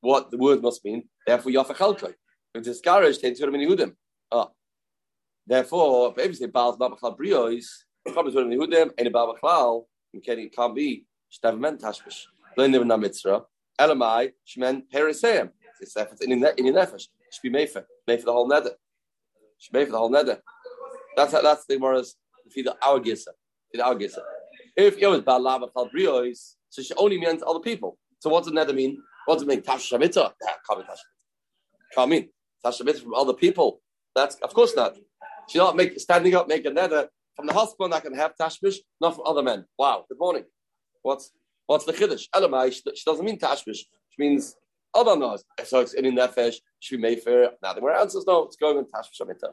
what 0.00 0.30
the 0.30 0.38
word 0.38 0.62
must 0.62 0.84
mean, 0.84 1.04
therefore 1.26 1.52
you 1.52 1.60
Yafa 1.60 1.76
Chalkoi. 1.76 2.14
It's 2.54 2.66
discouraged 2.66 3.20
to 3.20 3.34
Torah 3.34 3.52
Yehudim. 3.52 3.92
Ah. 4.30 4.48
Therefore, 5.46 6.14
if 6.16 6.26
you 6.26 6.34
say 6.34 6.46
Baal's 6.46 6.76
Babachal 6.76 7.16
Brios, 7.16 7.66
probably 8.12 8.32
Torah 8.32 8.46
Yehudim, 8.46 8.90
any 8.98 9.10
Babachal, 9.10 9.84
it 10.12 10.54
can't 10.54 10.74
be 10.74 11.06
Shtavment 11.32 11.80
Tashmish. 11.80 12.26
Learn 12.56 12.72
the 12.72 12.98
Mitzvah. 12.98 13.42
Elamai, 13.80 14.32
Shemen 14.46 14.82
Perisayim. 14.92 15.50
It's 15.80 15.96
in 15.96 16.38
your 16.38 16.74
nefesh 16.74 17.06
should 17.32 17.42
be 17.42 17.50
made 17.50 17.70
for 17.70 17.84
the 18.06 18.32
whole 18.32 18.46
nether. 18.46 18.72
Should 19.58 19.72
be 19.72 19.84
for 19.84 19.92
the 19.92 19.98
whole 19.98 20.10
nether. 20.10 20.42
That's 21.16 21.32
that's 21.32 21.66
the 21.66 21.74
Gemara's 21.74 22.16
feed 22.50 22.68
our 22.68 23.00
gisa, 23.00 23.28
feed 23.70 23.80
our 23.80 23.94
gisa. 23.94 24.20
If 24.76 24.98
it 24.98 25.06
was 25.06 25.20
balava 25.20 25.68
kalbrios, 25.68 26.54
so 26.70 26.82
she 26.82 26.94
only 26.94 27.18
means 27.18 27.42
other 27.46 27.60
people. 27.60 27.98
So 28.20 28.30
what 28.30 28.44
does 28.44 28.52
nether 28.52 28.72
mean? 28.72 28.98
What 29.26 29.34
does 29.36 29.42
it 29.42 29.48
mean? 29.48 29.62
Tash? 29.62 29.92
Ah, 29.92 29.98
Can't 29.98 30.78
mean 30.78 30.86
tash 30.86 30.98
Can't 31.94 32.10
mean 32.10 32.28
tash 32.64 32.78
from 32.78 33.14
other 33.14 33.34
people. 33.34 33.80
That's 34.14 34.36
of 34.36 34.54
course 34.54 34.74
not. 34.74 34.96
She's 35.48 35.58
not 35.58 35.76
make, 35.76 35.98
standing 35.98 36.34
up, 36.34 36.48
make 36.48 36.64
a 36.64 36.70
nether 36.70 37.08
from 37.36 37.46
the 37.46 37.52
hospital. 37.52 37.88
Not 37.88 38.02
can 38.02 38.14
have 38.14 38.34
tashmish, 38.40 38.76
not 39.00 39.16
from 39.16 39.26
other 39.26 39.42
men. 39.42 39.64
Wow. 39.78 40.04
Good 40.08 40.18
morning. 40.18 40.44
What's 41.02 41.32
what's 41.66 41.84
the 41.84 41.92
chiddush? 41.92 42.28
Elamai. 42.34 42.72
She, 42.72 42.82
she 42.94 43.02
doesn't 43.04 43.24
mean 43.24 43.38
tashmish. 43.38 43.78
She 44.10 44.18
means 44.18 44.56
other 44.94 45.16
knows. 45.16 45.44
So 45.64 45.80
it's 45.80 45.94
in 45.94 46.04
nefesh 46.04 46.56
be 46.90 46.96
made 46.96 47.22
for 47.22 47.50
now. 47.62 47.72
The 47.72 47.80
Gemara 47.80 48.00
answers 48.00 48.24
no, 48.26 48.44
it's 48.44 48.56
going 48.56 48.76
on 48.78 48.86
Tash 48.88 49.08
Shamita. 49.18 49.50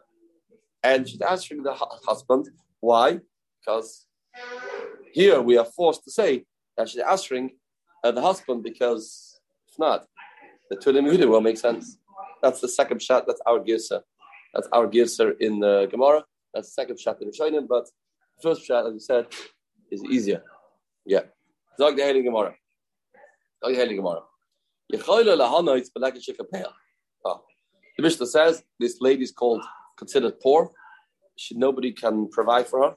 And 0.83 1.07
she's 1.07 1.21
asking 1.21 1.63
the 1.63 1.73
husband, 1.73 2.49
why? 2.79 3.19
Because 3.59 4.07
here 5.11 5.41
we 5.41 5.57
are 5.57 5.65
forced 5.65 6.03
to 6.05 6.11
say 6.11 6.45
that 6.77 6.89
she's 6.89 7.01
answering 7.01 7.51
uh, 8.03 8.11
the 8.11 8.21
husband 8.21 8.63
because 8.63 9.39
if 9.67 9.77
not, 9.77 10.05
the 10.69 10.77
Tulim 10.77 11.05
Yehuda 11.09 11.27
will 11.27 11.41
make 11.41 11.57
sense. 11.57 11.97
That's 12.41 12.61
the 12.61 12.67
second 12.67 13.01
shot, 13.01 13.25
that's 13.27 13.41
our 13.45 13.59
Girsa. 13.59 14.01
That's 14.53 14.67
our 14.71 14.87
Girsa 14.87 15.33
in 15.39 15.59
the 15.59 15.87
Gemara. 15.91 16.23
That's 16.53 16.67
the 16.69 16.73
second 16.73 16.99
shot 16.99 17.21
in 17.21 17.29
the 17.29 17.37
Shainim, 17.37 17.67
but 17.67 17.85
the 17.85 18.41
first 18.41 18.65
shot, 18.65 18.87
as 18.87 18.93
we 18.93 18.99
said, 18.99 19.27
is 19.91 20.03
easier. 20.05 20.43
Yeah. 21.05 21.23
Zog 21.77 21.95
the 21.95 22.01
Heilige 22.03 22.23
Gemara. 22.23 22.55
Zog 23.63 23.75
the 23.75 23.79
Heilige 23.79 23.97
Gemara. 23.97 24.21
Yechoyle. 24.93 26.65
Oh. 27.25 27.43
The 27.97 28.03
Mishnah 28.03 28.25
says 28.25 28.63
this 28.79 28.97
lady 29.01 29.23
is 29.23 29.31
called 29.31 29.63
considered 29.99 30.39
poor. 30.39 30.71
She, 31.37 31.55
nobody 31.55 31.91
can 31.91 32.29
provide 32.29 32.67
for 32.67 32.79
her. 32.83 32.95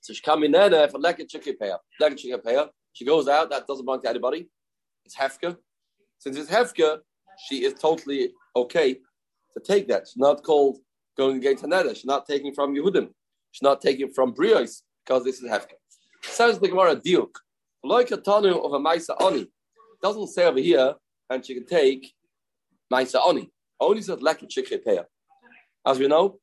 So 0.00 0.12
she 0.14 0.22
come 0.22 0.44
in 0.44 0.52
there 0.52 0.88
for 0.88 1.00
chikipaya. 1.00 1.78
Leket 2.00 2.18
chikipaya. 2.22 2.68
She 2.92 3.04
goes 3.04 3.26
out. 3.28 3.50
That 3.50 3.66
doesn't 3.66 3.84
belong 3.84 4.02
to 4.02 4.08
anybody. 4.08 4.48
It's 5.04 5.16
hefka. 5.16 5.56
Since 6.18 6.36
it's 6.36 6.50
hefka, 6.50 6.98
she 7.44 7.64
is 7.64 7.74
totally 7.74 8.30
okay 8.54 8.94
to 8.94 9.60
take 9.72 9.88
that. 9.88 10.02
She's 10.06 10.16
not 10.16 10.42
called 10.42 10.78
going 11.16 11.38
against 11.38 11.64
Haneda. 11.64 11.94
She's 11.94 12.04
not 12.04 12.26
taking 12.26 12.54
from 12.54 12.74
Yehudim. 12.74 13.08
She's 13.52 13.62
not 13.62 13.80
taking 13.80 14.12
from 14.12 14.32
Brios 14.32 14.82
because 15.04 15.24
this 15.24 15.40
is 15.42 15.50
hefka. 15.50 15.76
Says 16.22 16.58
the 16.58 16.68
Gemara 16.68 16.96
Diuk. 16.96 17.34
Like 17.82 18.10
a 18.10 18.16
tanu 18.16 18.64
of 18.64 18.72
a 18.72 18.78
Maisa 18.78 19.14
Oni. 19.20 19.46
Doesn't 20.02 20.28
say 20.28 20.44
over 20.46 20.60
here 20.60 20.94
and 21.30 21.44
she 21.44 21.54
can 21.54 21.66
take 21.66 22.12
Maisa 22.92 23.20
Oni. 23.24 23.50
Only 23.80 24.02
says 24.02 24.18
Leki 24.18 24.48
Chikhepeya. 24.48 25.04
As 25.86 25.98
we 25.98 26.08
know, 26.08 26.38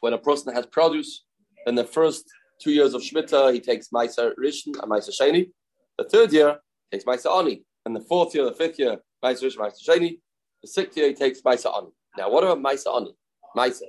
when 0.00 0.12
a 0.12 0.18
person 0.18 0.54
has 0.54 0.66
produce, 0.66 1.24
in 1.66 1.74
the 1.74 1.84
first 1.84 2.24
two 2.60 2.72
years 2.72 2.94
of 2.94 3.02
Shemitah, 3.02 3.52
he 3.52 3.60
takes 3.60 3.88
Maisa 3.88 4.32
Rishon 4.38 4.80
and 4.80 4.90
Maisa 4.90 5.10
Sheni. 5.10 5.50
The 5.98 6.08
third 6.08 6.32
year, 6.32 6.58
he 6.90 6.98
takes 6.98 7.04
Maisa 7.04 7.26
Oni. 7.26 7.64
And 7.86 7.94
the 7.94 8.00
fourth 8.00 8.34
year, 8.34 8.44
the 8.44 8.52
fifth 8.52 8.78
year, 8.78 8.98
Maisa 9.24 9.44
Rishon, 9.44 9.58
Maisa 9.58 9.88
Sheni. 9.88 10.18
The 10.62 10.68
sixth 10.68 10.96
year, 10.96 11.08
he 11.08 11.14
takes 11.14 11.40
Maisa 11.42 11.72
Oni. 11.72 11.90
Now, 12.18 12.30
what 12.30 12.44
about 12.44 12.58
Maisa 12.58 12.86
Oni? 12.88 13.14
Maisa. 13.56 13.82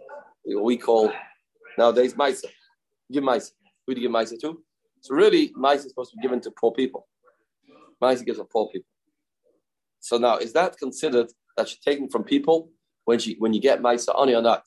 We 0.46 0.78
call 0.78 1.12
nowadays 1.78 2.14
Maisa. 2.14 2.46
Give 3.12 3.24
Maisa. 3.24 3.52
Who 3.86 3.96
do 3.96 4.02
you 4.02 4.08
give 4.08 4.16
Maisa 4.16 4.40
to? 4.42 4.64
So 5.02 5.16
really, 5.16 5.50
Maisa 5.50 5.78
is 5.78 5.90
supposed 5.90 6.12
to 6.12 6.18
be 6.18 6.22
given 6.22 6.40
to 6.42 6.52
poor 6.52 6.72
people. 6.72 7.08
Maisa 8.02 8.26
gives 8.26 8.38
to 8.38 8.46
poor 8.46 8.70
people. 8.70 8.88
So 10.00 10.18
now, 10.18 10.38
is 10.38 10.54
that 10.54 10.78
considered 10.78 11.32
that 11.58 11.70
she's 11.70 11.80
taking 11.80 12.10
from 12.10 12.24
people 12.24 12.70
when 13.06 13.20
she 13.20 13.36
when 13.40 13.54
you 13.54 13.62
get 13.62 13.82
Maisa 13.82 14.20
Ani 14.20 14.36
or 14.36 14.42
not? 14.42 14.64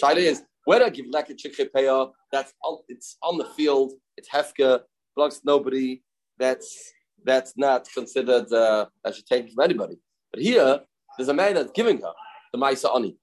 Shaila 0.00 0.16
is 0.16 0.42
when 0.64 0.82
I 0.82 0.90
give 0.90 1.06
Leket 1.06 1.38
Chikhepeya, 1.42 2.10
that's 2.30 2.52
on, 2.62 2.78
it's 2.88 3.16
on 3.22 3.36
the 3.38 3.46
field, 3.46 3.92
it's 4.16 4.28
Hefka, 4.28 4.82
belongs 5.14 5.40
to 5.40 5.42
nobody, 5.44 6.02
that's 6.38 6.92
that's 7.24 7.56
not 7.56 7.88
considered 7.92 8.52
uh, 8.52 8.86
that 9.04 9.14
she's 9.14 9.24
taken 9.24 9.50
from 9.52 9.64
anybody. 9.64 9.96
But 10.32 10.42
here, 10.42 10.80
there's 11.16 11.28
a 11.28 11.34
man 11.34 11.54
that's 11.54 11.72
giving 11.72 12.00
her 12.00 12.12
the 12.52 12.58
Maisa 12.58 12.94
Ani. 12.94 13.16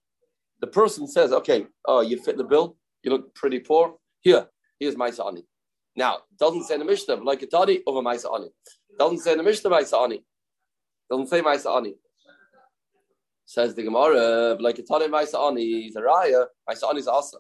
the 0.62 0.68
person 0.68 1.08
says, 1.08 1.32
okay, 1.32 1.68
oh, 1.86 2.02
you 2.02 2.18
fit 2.22 2.38
the 2.38 2.44
bill, 2.44 2.78
you 3.04 3.12
look 3.12 3.34
pretty 3.36 3.60
poor. 3.60 3.96
Here, 4.22 4.48
here's 4.80 4.98
my 4.98 5.12
Ani. 5.26 5.46
Now, 5.96 6.20
doesn't 6.38 6.64
say 6.64 6.76
in 6.76 6.82
the 6.82 6.86
Mishnah, 6.86 7.16
like 7.16 7.42
a 7.42 7.48
tadi 7.48 7.82
over 7.88 8.02
my 8.02 8.14
Ani. 8.14 8.50
Doesn't 8.98 9.20
say 9.20 9.32
in 9.34 9.38
the 9.38 9.44
Mishnah, 9.44 9.70
my 9.70 9.84
Ani. 10.02 10.24
Doesn't 11.10 11.28
say 11.28 11.42
my 11.42 11.58
Ani. 11.76 11.96
Says 13.50 13.74
the 13.74 13.82
Gemara, 13.82 14.58
like 14.60 14.78
a 14.78 14.84
tadi 14.84 15.08
my 15.08 15.26
Ani 15.36 15.88
is 15.88 15.96
a 15.96 16.02
raya, 16.02 16.46
my 16.68 16.76
Ani 16.88 17.00
is 17.00 17.08
awesome. 17.08 17.40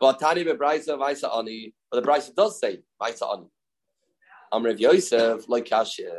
But 0.00 0.18
Tani 0.18 0.44
bebraisa 0.44 0.98
my 0.98 1.14
Ani, 1.38 1.72
but 1.88 2.02
the 2.02 2.10
Braisa 2.10 2.34
does 2.34 2.58
say 2.58 2.80
my 3.00 3.10
Ani. 3.10 3.46
I'm 4.50 4.66
Rav 4.66 4.80
Yosef, 4.80 5.48
like 5.48 5.70
Kasha. 5.70 6.10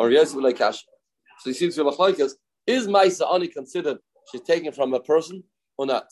Or 0.00 0.06
Rav 0.06 0.12
Yosef, 0.12 0.42
like 0.42 0.58
Kasha. 0.58 0.84
So 1.38 1.50
he 1.50 1.54
seems 1.54 1.76
to 1.76 1.84
be 1.84 1.90
like 1.96 2.18
is 2.66 2.88
my 2.88 3.08
Ani 3.32 3.46
considered 3.46 3.98
she's 4.32 4.40
taken 4.40 4.72
from 4.72 4.94
a 4.94 5.00
person 5.00 5.44
or 5.78 5.86
not? 5.86 6.06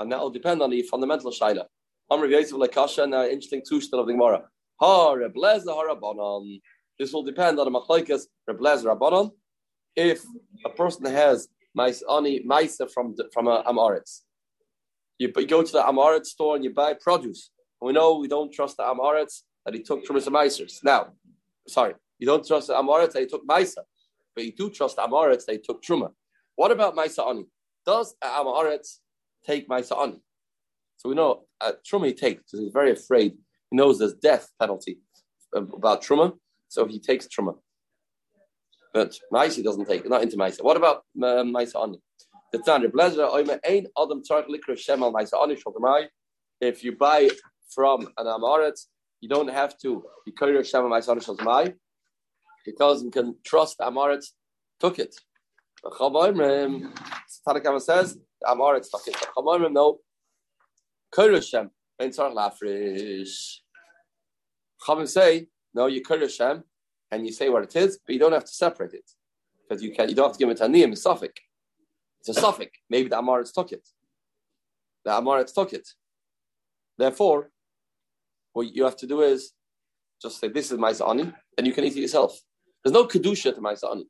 And 0.00 0.10
that 0.10 0.18
will 0.18 0.30
depend 0.30 0.60
on 0.60 0.70
the 0.70 0.82
fundamental 0.82 1.30
shaila. 1.30 1.66
Amr 2.10 2.26
Yosef 2.26 2.54
like 2.54 2.72
Lekasha, 2.72 3.04
and 3.04 3.14
an 3.14 3.30
interesting 3.30 3.62
two 3.64 3.76
of 3.76 4.06
the 4.08 4.12
Gemara. 4.12 4.42
Ha 4.80 5.14
Rebleza 5.14 5.68
Harabanan. 5.68 6.60
This 6.98 7.12
will 7.12 7.22
depend 7.22 7.60
on 7.60 7.72
the 7.72 7.78
Machlaikas 7.78 8.22
Rebleza 8.50 8.86
Rabbanon. 8.86 9.30
If 9.96 10.22
a 10.64 10.70
person 10.70 11.06
has 11.06 11.48
mais 11.74 12.02
ani 12.08 12.44
maisa 12.44 12.90
from 12.92 13.14
from 13.32 13.48
a 13.48 13.62
Amaretz, 13.64 14.20
you, 15.18 15.32
you 15.34 15.46
go 15.46 15.62
to 15.62 15.72
the 15.72 15.82
Amaretz 15.82 16.26
store 16.26 16.54
and 16.54 16.64
you 16.64 16.72
buy 16.72 16.94
produce. 16.94 17.50
We 17.80 17.92
know 17.92 18.18
we 18.18 18.28
don't 18.28 18.52
trust 18.52 18.76
the 18.76 18.84
Amaretz 18.84 19.42
that 19.64 19.74
he 19.74 19.82
took 19.82 20.04
from 20.04 20.16
his 20.16 20.26
Meisers. 20.26 20.84
Now, 20.84 21.12
sorry, 21.66 21.94
you 22.18 22.26
don't 22.26 22.46
trust 22.46 22.68
the 22.68 22.74
Amaretz 22.74 23.12
that 23.12 23.20
he 23.20 23.26
took 23.26 23.46
Maisa, 23.46 23.82
but 24.34 24.44
you 24.44 24.52
do 24.52 24.70
trust 24.70 24.96
the 24.96 25.02
Amaretz 25.02 25.44
that 25.46 25.52
he 25.52 25.58
took 25.58 25.82
Truma. 25.82 26.10
What 26.56 26.70
about 26.70 26.96
Maisa 26.96 27.28
Ani? 27.28 27.46
Does 27.84 28.14
Amaretz 28.22 28.98
take 29.44 29.68
Maisa 29.68 29.98
Ani? 29.98 30.20
So 30.96 31.08
we 31.08 31.14
know 31.14 31.44
uh, 31.60 31.72
Truma 31.86 32.06
he 32.06 32.14
takes 32.14 32.42
because 32.42 32.60
he's 32.60 32.72
very 32.72 32.92
afraid. 32.92 33.32
He 33.70 33.76
knows 33.76 33.98
there's 33.98 34.14
death 34.14 34.50
penalty 34.58 34.98
about 35.54 36.02
Truma, 36.02 36.34
so 36.68 36.86
he 36.86 36.98
takes 36.98 37.26
Truma. 37.26 37.56
But 38.96 39.12
Maisa 39.30 39.62
doesn't 39.62 39.84
take 39.84 40.08
not 40.08 40.22
into 40.22 40.38
Maisa. 40.38 40.64
What 40.64 40.78
about 40.78 41.02
uh, 41.22 41.44
Maisa 41.44 41.82
Ani? 41.82 42.00
The 42.50 42.60
Tanner 42.60 42.88
Blazer, 42.88 43.26
Ein 43.26 43.86
Adam 44.02 44.22
Tzarek 44.22 44.46
Likra 44.48 44.74
Shemal 44.74 45.12
Maisa 45.12 45.34
Ani 45.42 45.54
Shogamai. 45.54 46.06
If 46.62 46.82
you 46.82 46.96
buy 46.96 47.28
from 47.74 48.08
an 48.16 48.24
Amaretz, 48.24 48.86
you 49.20 49.28
don't 49.28 49.48
have 49.48 49.76
to 49.82 50.02
be 50.24 50.32
Kuryer 50.32 50.60
Shemal 50.60 50.88
Maisa 50.88 51.10
Ani 51.10 51.20
Shogamai 51.20 51.74
because 52.64 53.04
you 53.04 53.10
can 53.10 53.34
trust 53.44 53.78
Amaretz 53.80 54.28
took 54.80 54.98
it. 54.98 55.14
Tanakama 55.84 57.82
says, 57.82 58.18
Amaretz 58.46 58.88
took 58.90 59.08
it. 59.08 59.16
Chavoimrim, 59.36 59.72
no. 59.72 59.98
Kurashem, 61.14 61.68
Ben 61.98 62.08
Tzarech 62.08 62.34
Lafrish. 62.34 63.58
Chavim 64.82 65.06
say, 65.06 65.48
no, 65.74 65.84
you 65.84 66.02
Kurashem, 66.02 66.62
and 67.10 67.26
you 67.26 67.32
say 67.32 67.48
what 67.48 67.62
it 67.62 67.76
is, 67.76 67.98
but 68.04 68.12
you 68.12 68.18
don't 68.18 68.32
have 68.32 68.44
to 68.44 68.52
separate 68.52 68.94
it. 68.94 69.08
Because 69.68 69.82
you 69.82 69.92
can 69.94 70.08
you 70.08 70.14
don't 70.14 70.28
have 70.28 70.36
to 70.36 70.38
give 70.38 70.48
it 70.48 70.60
a 70.60 70.64
niyam, 70.64 70.92
a 70.92 70.96
suffix. 70.96 71.34
It's 72.20 72.28
a 72.36 72.40
suffix. 72.40 72.78
Maybe 72.88 73.08
the 73.08 73.16
Amaretz 73.16 73.52
took 73.52 73.72
it. 73.72 73.86
The 75.04 75.12
Amaretz 75.12 75.54
took 75.54 75.72
it. 75.72 75.88
Therefore, 76.98 77.50
what 78.52 78.74
you 78.74 78.84
have 78.84 78.96
to 78.96 79.06
do 79.06 79.22
is 79.22 79.52
just 80.20 80.40
say, 80.40 80.48
this 80.48 80.72
is 80.72 80.78
my 80.78 80.92
Zani, 80.92 81.32
and 81.56 81.66
you 81.66 81.72
can 81.72 81.84
eat 81.84 81.96
it 81.96 82.00
yourself. 82.00 82.38
There's 82.82 82.94
no 82.94 83.06
Kedusha 83.06 83.54
to 83.54 83.60
my 83.60 83.74
Zani. 83.74 84.04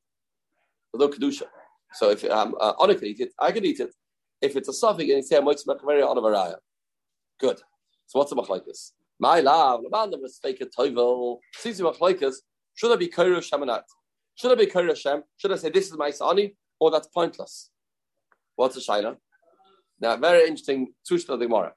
There's 0.92 1.00
no 1.00 1.08
Kedusha. 1.08 1.46
So 1.94 2.10
if 2.10 2.24
um, 2.24 2.54
uh, 2.60 2.74
Anna 2.80 2.94
can 2.94 3.06
eat 3.06 3.20
it, 3.20 3.32
I 3.38 3.52
can 3.52 3.64
eat 3.64 3.80
it. 3.80 3.94
If 4.40 4.56
it's 4.56 4.68
a 4.68 4.72
suffix, 4.72 5.08
and 5.08 5.16
you 5.16 5.22
say, 5.22 5.36
I'm 5.36 5.46
on 5.48 6.36
a 6.36 6.56
Good. 7.40 7.58
So 8.06 8.18
what's 8.18 8.30
the 8.30 8.36
machlaikas? 8.36 8.92
My 9.18 9.40
love, 9.40 9.82
the 9.82 9.90
man 9.90 10.10
that 10.10 10.20
was 10.20 10.38
fake 10.42 10.60
a 10.60 10.66
toivel. 10.66 11.38
Seems 11.54 11.80
machlaikas. 11.80 12.36
Should 12.76 12.92
I 12.92 12.96
be 12.96 13.08
kaira 13.08 13.38
shemanat? 13.38 13.82
Should 14.36 14.52
I 14.52 14.54
be 14.54 14.66
kaira 14.66 14.94
shem? 14.94 15.24
Should 15.38 15.52
I 15.52 15.56
say 15.56 15.70
this 15.70 15.86
is 15.86 15.96
my 15.96 16.10
sani, 16.10 16.54
or 16.78 16.90
that's 16.90 17.08
pointless? 17.08 17.70
What's 18.54 18.74
the 18.74 18.82
shaila? 18.82 19.16
Now, 19.98 20.16
very 20.18 20.42
interesting. 20.42 20.92
Tushta 21.10 21.38
the 21.38 21.46
Gemara 21.46 21.72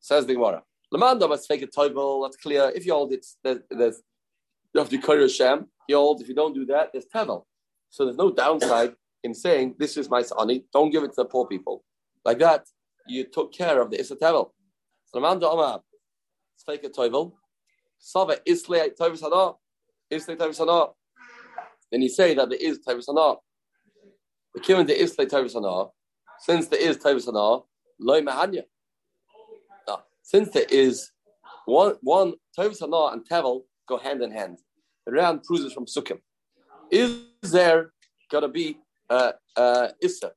says 0.00 0.26
the 0.26 0.34
Gemara. 0.34 0.62
Lamanda 0.92 1.28
was 1.28 1.46
fake 1.46 1.62
a 1.62 1.68
toivel. 1.68 2.24
That's 2.24 2.36
clear. 2.36 2.72
If 2.74 2.84
you 2.84 2.92
hold 2.92 3.12
it, 3.12 3.24
there's, 3.44 4.02
you 4.74 4.80
have 4.80 4.88
to 4.88 4.98
kaira 4.98 5.32
shem. 5.32 5.66
You 5.88 5.96
hold. 5.96 6.20
If 6.20 6.28
you 6.28 6.34
don't 6.34 6.52
do 6.52 6.66
that, 6.66 6.90
there's 6.92 7.06
tevel. 7.14 7.44
So 7.90 8.04
there's 8.04 8.16
no 8.16 8.32
downside 8.32 8.94
in 9.22 9.34
saying 9.34 9.76
this 9.78 9.96
is 9.96 10.10
my 10.10 10.22
sani. 10.22 10.64
Don't 10.72 10.90
give 10.90 11.04
it 11.04 11.08
to 11.08 11.16
the 11.18 11.24
poor 11.26 11.46
people. 11.46 11.84
Like 12.24 12.40
that, 12.40 12.66
you 13.06 13.24
took 13.24 13.52
care 13.52 13.80
of 13.80 13.90
the 13.90 14.00
Issa 14.00 14.16
tevel. 14.16 14.50
Ramanda 15.14 15.44
Omar, 15.44 15.80
Sveika 16.58 16.88
Toivel, 16.88 17.32
Sava 17.98 18.38
Isle 18.48 18.90
Toivis 18.98 19.58
Isle 20.12 20.36
Toivis 20.36 20.58
Hana. 20.58 20.86
Then 21.90 22.02
you 22.02 22.08
say 22.08 22.34
that 22.34 22.48
there 22.48 22.58
is 22.60 22.78
Toivis 22.80 23.06
Hana. 23.06 23.36
The 24.54 24.60
Kirin 24.60 24.86
there 24.86 24.96
is 24.96 25.14
Toivis 25.16 25.54
Hana, 25.54 25.90
since 26.40 26.66
there 26.68 26.80
is 26.80 26.96
Toivis 26.98 27.26
Hana, 27.26 27.62
Loi 28.00 28.20
Mahanya. 28.20 28.64
Since 30.22 30.50
there 30.50 30.66
is 30.68 31.10
one, 31.66 31.94
one 32.02 32.34
Hana 32.56 33.06
and 33.06 33.28
Tevel 33.28 33.62
go 33.88 33.98
hand 33.98 34.22
in 34.22 34.30
hand. 34.30 34.58
The 35.06 35.12
round 35.12 35.42
proves 35.42 35.64
it 35.64 35.72
from 35.72 35.86
Sukkim. 35.86 36.18
Is 36.90 37.18
there 37.42 37.92
going 38.30 38.42
to 38.42 38.48
be 38.48 38.78
uh, 39.08 39.32
uh, 39.56 39.88
Issa, 40.00 40.32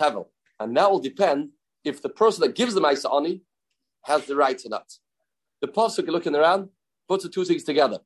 Tevel? 0.00 0.26
And 0.58 0.76
that 0.76 0.90
will 0.90 0.98
depend 0.98 1.50
if 1.84 2.02
the 2.02 2.08
person 2.08 2.40
that 2.42 2.56
gives 2.56 2.74
the 2.74 2.80
Maisa 2.80 3.14
Ani 3.14 3.42
has 4.04 4.26
the 4.26 4.34
right 4.34 4.60
or 4.64 4.68
not. 4.68 4.90
The 5.60 5.68
Pasuk 5.68 6.08
looking 6.08 6.34
around 6.34 6.70
puts 7.08 7.22
the 7.24 7.30
two 7.30 7.44
things 7.44 7.64
together. 7.64 7.98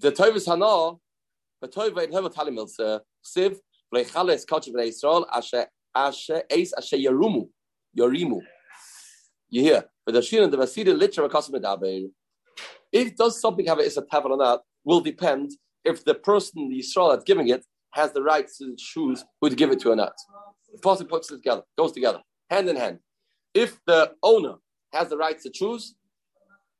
The 0.00 0.12
Tovis 0.12 0.46
Hana, 0.46 0.96
the 1.62 1.68
Tova 1.68 2.04
in 2.04 2.10
Hevel 2.10 2.32
Talimil, 2.32 2.68
uh, 2.80 2.98
Siv, 3.24 3.56
Vleichales 3.92 4.44
Kachim 4.44 4.74
Bnei 4.74 4.88
Yisrael, 4.88 5.26
Asher, 5.32 5.66
Asher, 5.94 6.42
Eis, 6.52 6.72
Asher 6.76 6.96
Yarumu, 6.96 7.48
Yorimu. 7.98 8.40
You 9.48 9.62
hear? 9.62 9.84
But 10.04 10.12
the 10.12 10.22
Shin 10.22 10.42
and 10.42 10.52
the 10.52 10.58
Vasida, 10.58 10.96
literally, 10.96 11.30
Kasim 11.30 12.10
If 12.92 13.16
does 13.16 13.40
something 13.40 13.66
have 13.66 13.78
a 13.78 13.86
Issa 13.86 14.04
or 14.12 14.36
not, 14.36 14.62
will 14.84 15.00
depend 15.00 15.52
if 15.84 16.04
the 16.04 16.14
person, 16.14 16.68
the 16.68 16.80
Yisrael 16.80 17.12
that's 17.12 17.24
giving 17.24 17.48
it, 17.48 17.64
has 17.92 18.12
the 18.12 18.22
right 18.22 18.46
to 18.58 18.74
choose 18.76 19.24
who 19.40 19.48
to 19.48 19.56
give 19.56 19.70
it 19.70 19.80
to 19.80 19.92
or 19.92 19.96
not. 19.96 20.12
The 20.72 20.78
pasuk 20.78 21.08
puts 21.08 21.30
it 21.30 21.36
together, 21.36 21.62
goes 21.78 21.92
together, 21.92 22.20
hand 22.50 22.68
in 22.68 22.76
hand. 22.76 22.98
If 23.54 23.78
the 23.86 24.12
owner 24.22 24.56
has 24.92 25.08
the 25.08 25.16
right 25.16 25.40
to 25.40 25.50
choose, 25.50 25.94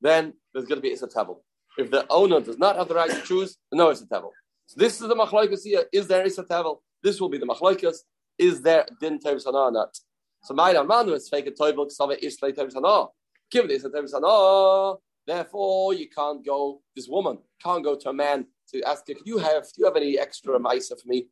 then 0.02 0.34
there's 0.52 0.66
going 0.66 0.76
to 0.76 0.82
be 0.82 0.92
Issa 0.92 1.06
Tevel. 1.06 1.38
If 1.78 1.90
the 1.90 2.06
owner 2.10 2.40
does 2.40 2.58
not 2.58 2.76
have 2.76 2.88
the 2.88 2.94
right 2.94 3.10
to 3.10 3.22
choose, 3.22 3.58
no 3.72 3.90
Issa 3.90 4.06
Tevel. 4.06 4.30
So 4.66 4.74
this 4.78 5.00
is 5.00 5.08
the 5.08 5.14
machlokes 5.14 5.64
here. 5.64 5.84
Is 5.92 6.06
there 6.08 6.24
Issa 6.24 6.44
Tevel? 6.44 6.78
This 7.02 7.20
will 7.20 7.28
be 7.28 7.38
the 7.38 7.46
machlokes. 7.46 7.98
Is 8.38 8.62
there 8.62 8.86
din 9.00 9.18
tev 9.18 9.40
sana 9.40 9.58
or 9.58 9.72
not? 9.72 9.96
So 10.42 10.54
my 10.54 10.72
manu 10.82 11.12
is 11.14 11.28
fake 11.28 11.46
a 11.46 11.50
tevel 11.50 11.86
ksava 11.86 12.22
ishlei 12.22 12.54
tev 12.54 12.70
sana. 12.70 13.06
Give 13.50 13.64
it 13.64 13.70
Issa 13.70 13.90
tev 13.90 14.08
sana. 14.08 14.96
Therefore, 15.26 15.94
you 15.94 16.08
can't 16.08 16.44
go. 16.44 16.82
This 16.94 17.08
woman 17.08 17.38
can't 17.62 17.82
go 17.82 17.96
to 17.96 18.10
a 18.10 18.12
man 18.12 18.46
to 18.72 18.82
ask 18.82 19.06
her, 19.08 19.14
"Do 19.14 19.20
you 19.24 19.38
have? 19.38 19.64
Do 19.64 19.78
you 19.78 19.84
have 19.86 19.96
any 19.96 20.18
extra 20.18 20.58
ma'isa 20.58 21.00
for 21.00 21.08
me?" 21.08 21.28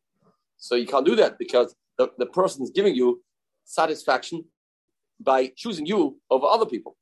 So 0.57 0.75
you 0.75 0.87
can't 0.87 1.05
do 1.05 1.15
that 1.15 1.37
because 1.37 1.75
the, 1.97 2.09
the 2.17 2.25
person 2.25 2.63
is 2.63 2.71
giving 2.71 2.95
you 2.95 3.21
satisfaction 3.63 4.45
by 5.19 5.51
choosing 5.55 5.85
you 5.85 6.19
over 6.29 6.45
other 6.45 6.65
people. 6.65 6.97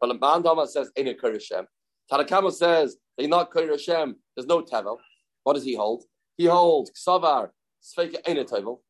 But 0.00 0.08
the 0.08 0.18
Bandama 0.18 0.66
says, 0.66 0.90
a 0.96 1.04
Hashem. 1.04 1.66
Tanakama 2.10 2.52
says, 2.52 2.96
They're 3.16 3.28
not 3.28 3.50
Kir 3.50 3.70
Hashem, 3.70 4.16
there's 4.34 4.46
no 4.46 4.62
Tevel. 4.62 4.98
What 5.44 5.54
does 5.54 5.64
he 5.64 5.74
hold? 5.74 6.04
He 6.36 6.46
holds 6.46 6.90
Ksavar, 6.90 7.50
Sveika 7.82 8.16
Ain't 8.26 8.38
a 8.38 8.44
Tevel. 8.44 8.80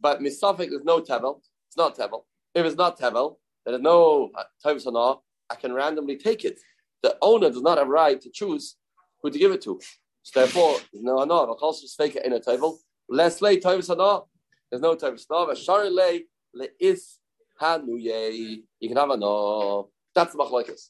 But 0.00 0.20
Misafik, 0.20 0.70
there's 0.70 0.84
no 0.84 1.00
Tevel. 1.00 1.40
It's 1.68 1.76
not 1.76 1.96
Tevel. 1.96 2.22
If 2.54 2.66
it's 2.66 2.76
not 2.76 2.98
Tevel, 2.98 3.36
then 3.64 3.72
there's 3.72 3.82
no 3.82 4.30
uh, 4.36 4.44
Tevel 4.64 5.20
I 5.50 5.54
can 5.54 5.72
randomly 5.72 6.16
take 6.16 6.44
it. 6.44 6.58
The 7.02 7.16
owner 7.20 7.50
does 7.50 7.62
not 7.62 7.78
have 7.78 7.88
right 7.88 8.20
to 8.20 8.30
choose 8.30 8.76
who 9.22 9.30
to 9.30 9.38
give 9.38 9.52
it 9.52 9.62
to. 9.62 9.80
So 10.22 10.40
therefore, 10.40 10.76
no, 10.94 11.24
no, 11.24 11.34
also 11.60 11.86
Sveika 11.86 12.24
Ain't 12.24 12.34
a 12.34 12.40
Tevel. 12.40 12.76
Less 13.08 13.42
late 13.42 13.62
Tevel 13.62 14.26
there's 14.72 14.80
no 14.80 14.94
type 14.94 15.12
of 15.12 15.18
snov. 15.18 15.50
A 15.50 15.54
sharle 15.54 16.22
le 16.54 16.66
is 16.80 17.18
hanuye. 17.60 18.62
You 18.80 18.88
can 18.88 18.96
have 18.96 19.10
a 19.10 19.18
no. 19.18 19.90
That's 20.14 20.32
the 20.32 20.38
machlekes. 20.38 20.88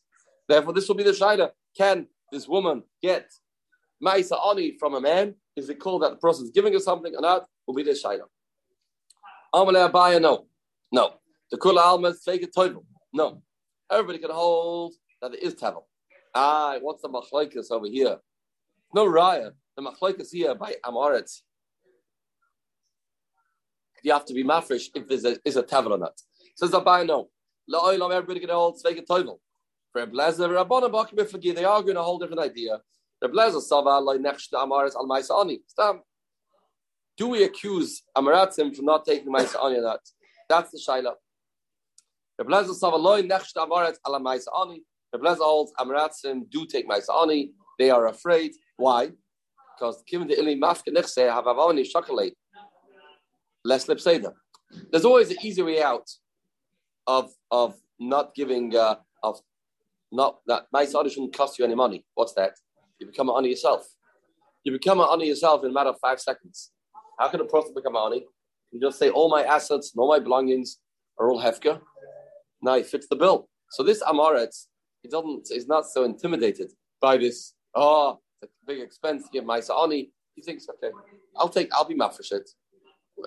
Therefore, 0.48 0.72
this 0.72 0.86
will 0.86 0.94
be 0.94 1.02
the 1.02 1.10
shaida. 1.10 1.50
Can 1.76 2.06
this 2.30 2.48
woman 2.48 2.82
get 3.00 3.30
ma'isa 4.02 4.38
ani 4.46 4.76
from 4.78 4.94
a 4.94 5.00
man? 5.00 5.34
Is 5.56 5.68
it 5.68 5.78
called 5.80 6.02
that 6.02 6.10
the 6.12 6.16
person 6.16 6.44
is 6.44 6.50
giving 6.50 6.72
her 6.72 6.78
something 6.78 7.14
or 7.14 7.20
not? 7.20 7.46
Will 7.66 7.74
be 7.74 7.82
the 7.82 7.90
shaida. 7.90 8.22
Amalei 9.54 9.90
abaya 9.90 10.20
no, 10.20 10.46
no. 10.90 11.14
The 11.50 11.58
kula 11.58 11.80
alma 11.80 12.14
fake 12.14 12.42
it 12.42 12.54
toivel. 12.54 12.84
No. 13.12 13.42
Everybody 13.90 14.18
can 14.18 14.30
hold 14.30 14.94
that 15.20 15.34
it 15.34 15.42
is 15.42 15.54
tavel. 15.54 15.86
Ah, 16.34 16.78
what's 16.80 17.02
the 17.02 17.08
machlekes 17.08 17.70
over 17.70 17.86
here? 17.86 18.18
No 18.94 19.06
raya. 19.06 19.52
The 19.76 19.82
machlekes 19.82 20.30
here 20.32 20.54
by 20.54 20.76
Amaretz 20.84 21.42
you 24.02 24.12
have 24.12 24.24
to 24.26 24.34
be 24.34 24.44
mafresh 24.44 24.88
if 24.94 25.08
there's 25.08 25.24
a, 25.24 25.36
is 25.44 25.56
a 25.56 25.62
tavel 25.62 25.94
or 25.94 25.98
not. 25.98 26.20
Says 26.56 26.70
Abai, 26.70 27.06
no. 27.06 27.28
La'olam, 27.72 28.12
everybody 28.12 28.40
can 28.40 28.50
hold 28.50 28.80
make 28.84 28.98
a 28.98 29.02
toivel. 29.02 29.38
For 29.92 30.06
Blazer, 30.06 30.48
Rabbana 30.48 30.90
Bakim 30.90 31.14
Bifagi, 31.18 31.54
they 31.54 31.64
argue 31.64 31.90
in 31.90 31.96
a 31.96 32.02
whole 32.02 32.18
different 32.18 32.40
idea. 32.40 32.80
The 33.20 33.28
Blazer 33.28 33.60
Sava, 33.60 33.98
like 34.00 34.20
Nechshta 34.20 34.54
Amaris 34.54 34.96
Al 34.96 35.06
Maisani. 35.06 35.60
Do 37.16 37.28
we 37.28 37.44
accuse 37.44 38.02
Amaratzim 38.16 38.74
for 38.74 38.82
not 38.82 39.04
taking 39.04 39.32
Maisani 39.32 39.78
or 39.78 39.82
not? 39.82 40.00
That's 40.48 40.70
the 40.70 40.78
Shaila. 40.78 41.12
The 42.38 42.44
Blazer 42.44 42.72
Sava, 42.72 42.96
like 42.96 43.26
Nechshta 43.26 43.68
Amaris 43.68 43.96
Al 44.06 44.18
Maisani. 44.20 44.80
The 45.12 45.18
Blazer 45.18 45.44
holds 45.44 45.72
Amaratzim 45.78 46.48
do 46.50 46.66
take 46.66 46.88
Maisani. 46.88 47.50
They 47.78 47.90
are 47.90 48.06
afraid. 48.06 48.52
Why? 48.76 49.10
Because 49.78 50.02
given 50.06 50.26
the 50.26 50.38
Ili 50.38 50.58
Mafka 50.58 50.88
Nechse, 50.88 51.30
have 51.30 51.44
Avani 51.44 51.86
Shakalate. 51.86 52.34
Less 53.64 53.88
lip 53.88 54.00
say 54.00 54.18
them. 54.18 54.32
There's 54.90 55.04
always 55.04 55.30
an 55.30 55.36
easy 55.42 55.62
way 55.62 55.82
out 55.82 56.08
of 57.06 57.30
of 57.50 57.76
not 58.00 58.34
giving 58.34 58.74
uh, 58.74 58.96
of 59.22 59.40
not 60.12 60.40
that 60.46 60.66
my 60.72 60.84
shouldn't 60.84 61.34
cost 61.34 61.58
you 61.58 61.64
any 61.64 61.74
money. 61.74 62.04
What's 62.14 62.34
that? 62.34 62.52
You 62.98 63.06
become 63.06 63.28
an 63.28 63.34
honey 63.34 63.48
yourself. 63.50 63.86
You 64.64 64.72
become 64.72 65.00
an 65.00 65.08
honey 65.08 65.26
yourself 65.26 65.64
in 65.64 65.70
a 65.70 65.72
matter 65.72 65.90
of 65.90 65.96
five 66.00 66.20
seconds. 66.20 66.70
How 67.18 67.28
can 67.28 67.40
a 67.40 67.44
person 67.44 67.72
become 67.74 67.96
an 67.96 68.02
honey? 68.02 68.24
You 68.70 68.80
just 68.80 68.98
say 68.98 69.10
all 69.10 69.28
my 69.28 69.42
assets 69.42 69.92
and 69.92 70.00
all 70.00 70.08
my 70.08 70.18
belongings 70.18 70.78
are 71.18 71.30
all 71.30 71.42
hefka. 71.42 71.80
Now 72.62 72.74
it 72.74 72.86
fits 72.86 73.08
the 73.08 73.16
bill. 73.16 73.48
So 73.70 73.82
this 73.82 74.02
amaretz, 74.02 74.66
he 75.02 75.08
doesn't 75.08 75.48
is 75.50 75.66
not 75.66 75.86
so 75.86 76.04
intimidated 76.04 76.72
by 77.00 77.16
this. 77.16 77.54
Oh, 77.74 78.20
it's 78.42 78.52
a 78.52 78.66
big 78.66 78.80
expense 78.80 79.24
to 79.24 79.30
give 79.32 79.44
my 79.44 79.60
honey. 79.66 80.12
He 80.34 80.42
thinks, 80.42 80.66
okay, 80.68 80.92
I'll 81.36 81.48
take, 81.48 81.72
I'll 81.74 81.84
be 81.84 81.96
for. 81.96 82.44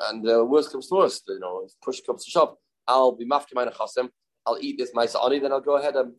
And 0.09 0.27
uh, 0.29 0.45
worst 0.45 0.71
comes 0.71 0.87
to 0.87 0.95
worst, 0.95 1.23
you 1.27 1.39
know, 1.39 1.67
push 1.83 2.01
comes 2.01 2.25
to 2.25 2.31
shove, 2.31 2.55
I'll 2.87 3.11
be 3.11 3.25
my 3.25 3.39
chasim. 3.39 4.09
I'll 4.45 4.57
eat 4.61 4.77
this 4.77 4.91
my 4.93 5.07
ani, 5.23 5.39
then 5.39 5.51
I'll 5.51 5.61
go 5.61 5.77
ahead 5.77 5.95
and 5.95 6.13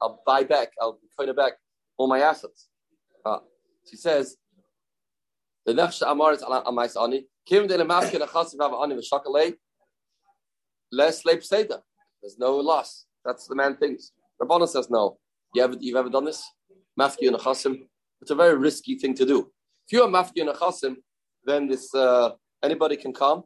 I'll 0.00 0.22
buy 0.26 0.44
back, 0.44 0.72
I'll 0.80 0.98
coin 1.18 1.34
back 1.34 1.54
all 1.96 2.08
my 2.08 2.20
assets. 2.20 2.68
Uh, 3.24 3.38
she 3.88 3.96
says, 3.96 4.36
the 5.64 5.72
nefsh 5.72 6.02
amaret 6.02 6.42
al 6.42 6.72
my 6.72 6.88
ani. 7.00 7.26
Kim 7.46 7.66
de 7.66 7.76
mafka 7.78 8.12
the 8.12 8.26
chasim 8.26 8.60
have 8.60 8.72
ani 8.72 8.94
v'shakalei. 8.94 9.54
Less 10.92 11.22
sleep 11.22 11.42
seder. 11.42 11.80
There's 12.22 12.38
no 12.38 12.56
loss. 12.56 13.06
That's 13.24 13.46
the 13.48 13.56
man 13.56 13.76
thinks. 13.76 14.12
Rabbana 14.40 14.68
says 14.68 14.88
no. 14.90 15.18
You 15.54 15.64
ever, 15.64 15.76
you've 15.80 15.96
ever 15.96 16.10
done 16.10 16.24
this? 16.24 16.44
Mafki 16.98 17.26
and 17.26 17.36
chasim. 17.36 17.88
It's 18.20 18.30
a 18.30 18.34
very 18.34 18.56
risky 18.56 18.96
thing 18.96 19.14
to 19.14 19.26
do. 19.26 19.50
If 19.86 19.92
you're 19.92 20.08
mafki 20.08 20.40
and 20.40 20.50
chasim, 20.50 20.96
then 21.44 21.66
this 21.68 21.92
uh, 21.94 22.30
anybody 22.62 22.96
can 22.96 23.12
come 23.12 23.44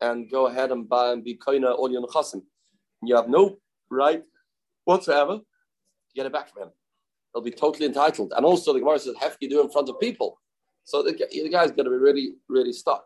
and 0.00 0.30
go 0.30 0.46
ahead 0.46 0.72
and 0.72 0.88
buy 0.88 1.12
and 1.12 1.22
be 1.22 1.36
koina 1.36 1.76
all 1.76 1.90
your. 1.90 2.04
You 3.04 3.16
have 3.16 3.28
no 3.28 3.56
right 3.90 4.24
whatsoever 4.84 5.40
to 6.14 6.18
get 6.18 6.26
it 6.26 6.32
back 6.32 6.52
from 6.52 6.64
him. 6.64 6.68
They'll 7.34 7.42
be 7.42 7.50
totally 7.50 7.86
entitled. 7.86 8.32
And 8.36 8.44
also 8.44 8.72
the 8.72 8.80
Gemara 8.80 8.98
says, 8.98 9.14
Hefki 9.16 9.48
do 9.48 9.62
in 9.62 9.70
front 9.70 9.88
of 9.88 9.98
people. 9.98 10.38
So 10.84 11.02
the, 11.02 11.12
the 11.12 11.48
guy's 11.48 11.70
going 11.70 11.84
to 11.84 11.90
be 11.90 11.96
really, 11.96 12.34
really 12.48 12.72
stuck. 12.72 13.04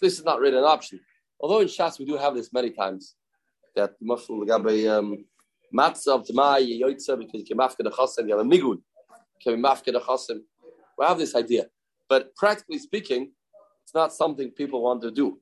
This 0.00 0.18
is 0.18 0.24
not 0.24 0.40
really 0.40 0.56
an 0.56 0.64
option. 0.64 1.00
Although 1.40 1.60
in 1.60 1.68
Shas 1.68 1.98
we 1.98 2.04
do 2.04 2.16
have 2.16 2.34
this 2.34 2.52
many 2.52 2.70
times 2.70 3.16
that 3.76 3.92
Mashal 4.02 4.46
Gabe 4.46 4.88
um, 4.88 5.24
matzah 5.74 6.14
of 6.14 6.26
Tamai 6.26 6.80
Yoitza 6.80 7.18
because 7.18 7.40
you 7.40 7.44
can 7.44 7.58
mafka 7.58 7.78
the 7.78 7.90
chasim, 7.90 8.28
you 8.28 8.36
have 8.36 8.44
a 8.44 8.48
migun, 8.48 8.78
can 9.42 9.62
mafka 9.62 9.92
the 9.92 10.00
chasim. 10.00 10.40
We 10.98 11.06
have 11.06 11.18
this 11.18 11.34
idea. 11.34 11.66
But 12.08 12.34
practically 12.36 12.78
speaking, 12.78 13.32
it's 13.84 13.94
not 13.94 14.12
something 14.12 14.50
people 14.50 14.82
want 14.82 15.02
to 15.02 15.10
do. 15.10 15.38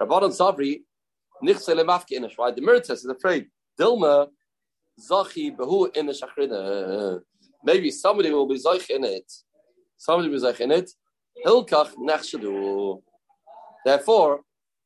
Rabbanon 0.00 0.36
Savri, 0.36 0.80
Nichse 1.44 1.74
Lemafki 1.74 2.18
Inish, 2.18 2.38
right? 2.38 2.54
The 2.54 2.62
Meritus 2.62 2.90
is 2.90 3.06
afraid. 3.06 3.46
Dilma, 3.78 4.28
Zachi 5.00 5.56
Behu 5.56 5.92
Inish 5.94 6.22
Achrina. 6.22 7.20
Maybe 7.64 7.90
somebody 7.90 8.30
will 8.30 8.46
be 8.46 8.58
Zach 8.58 8.88
in 8.90 9.04
it. 9.04 9.30
Somebody 9.96 10.28
will 10.28 10.36
be 10.36 10.40
Zach 10.40 10.60
in 10.60 10.70
it. 10.70 10.90
Hilkach 11.46 11.94
Nechshadu. 11.96 13.02
Therefore, 13.84 14.40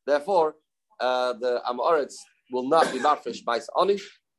therefore, 0.06 0.54
uh, 1.00 1.32
the 1.34 1.62
Amoritz 1.68 2.14
will 2.52 2.68
not 2.68 2.92
be 2.92 2.98
mafresh 2.98 3.44
by 3.44 3.60
Ani 3.80 3.98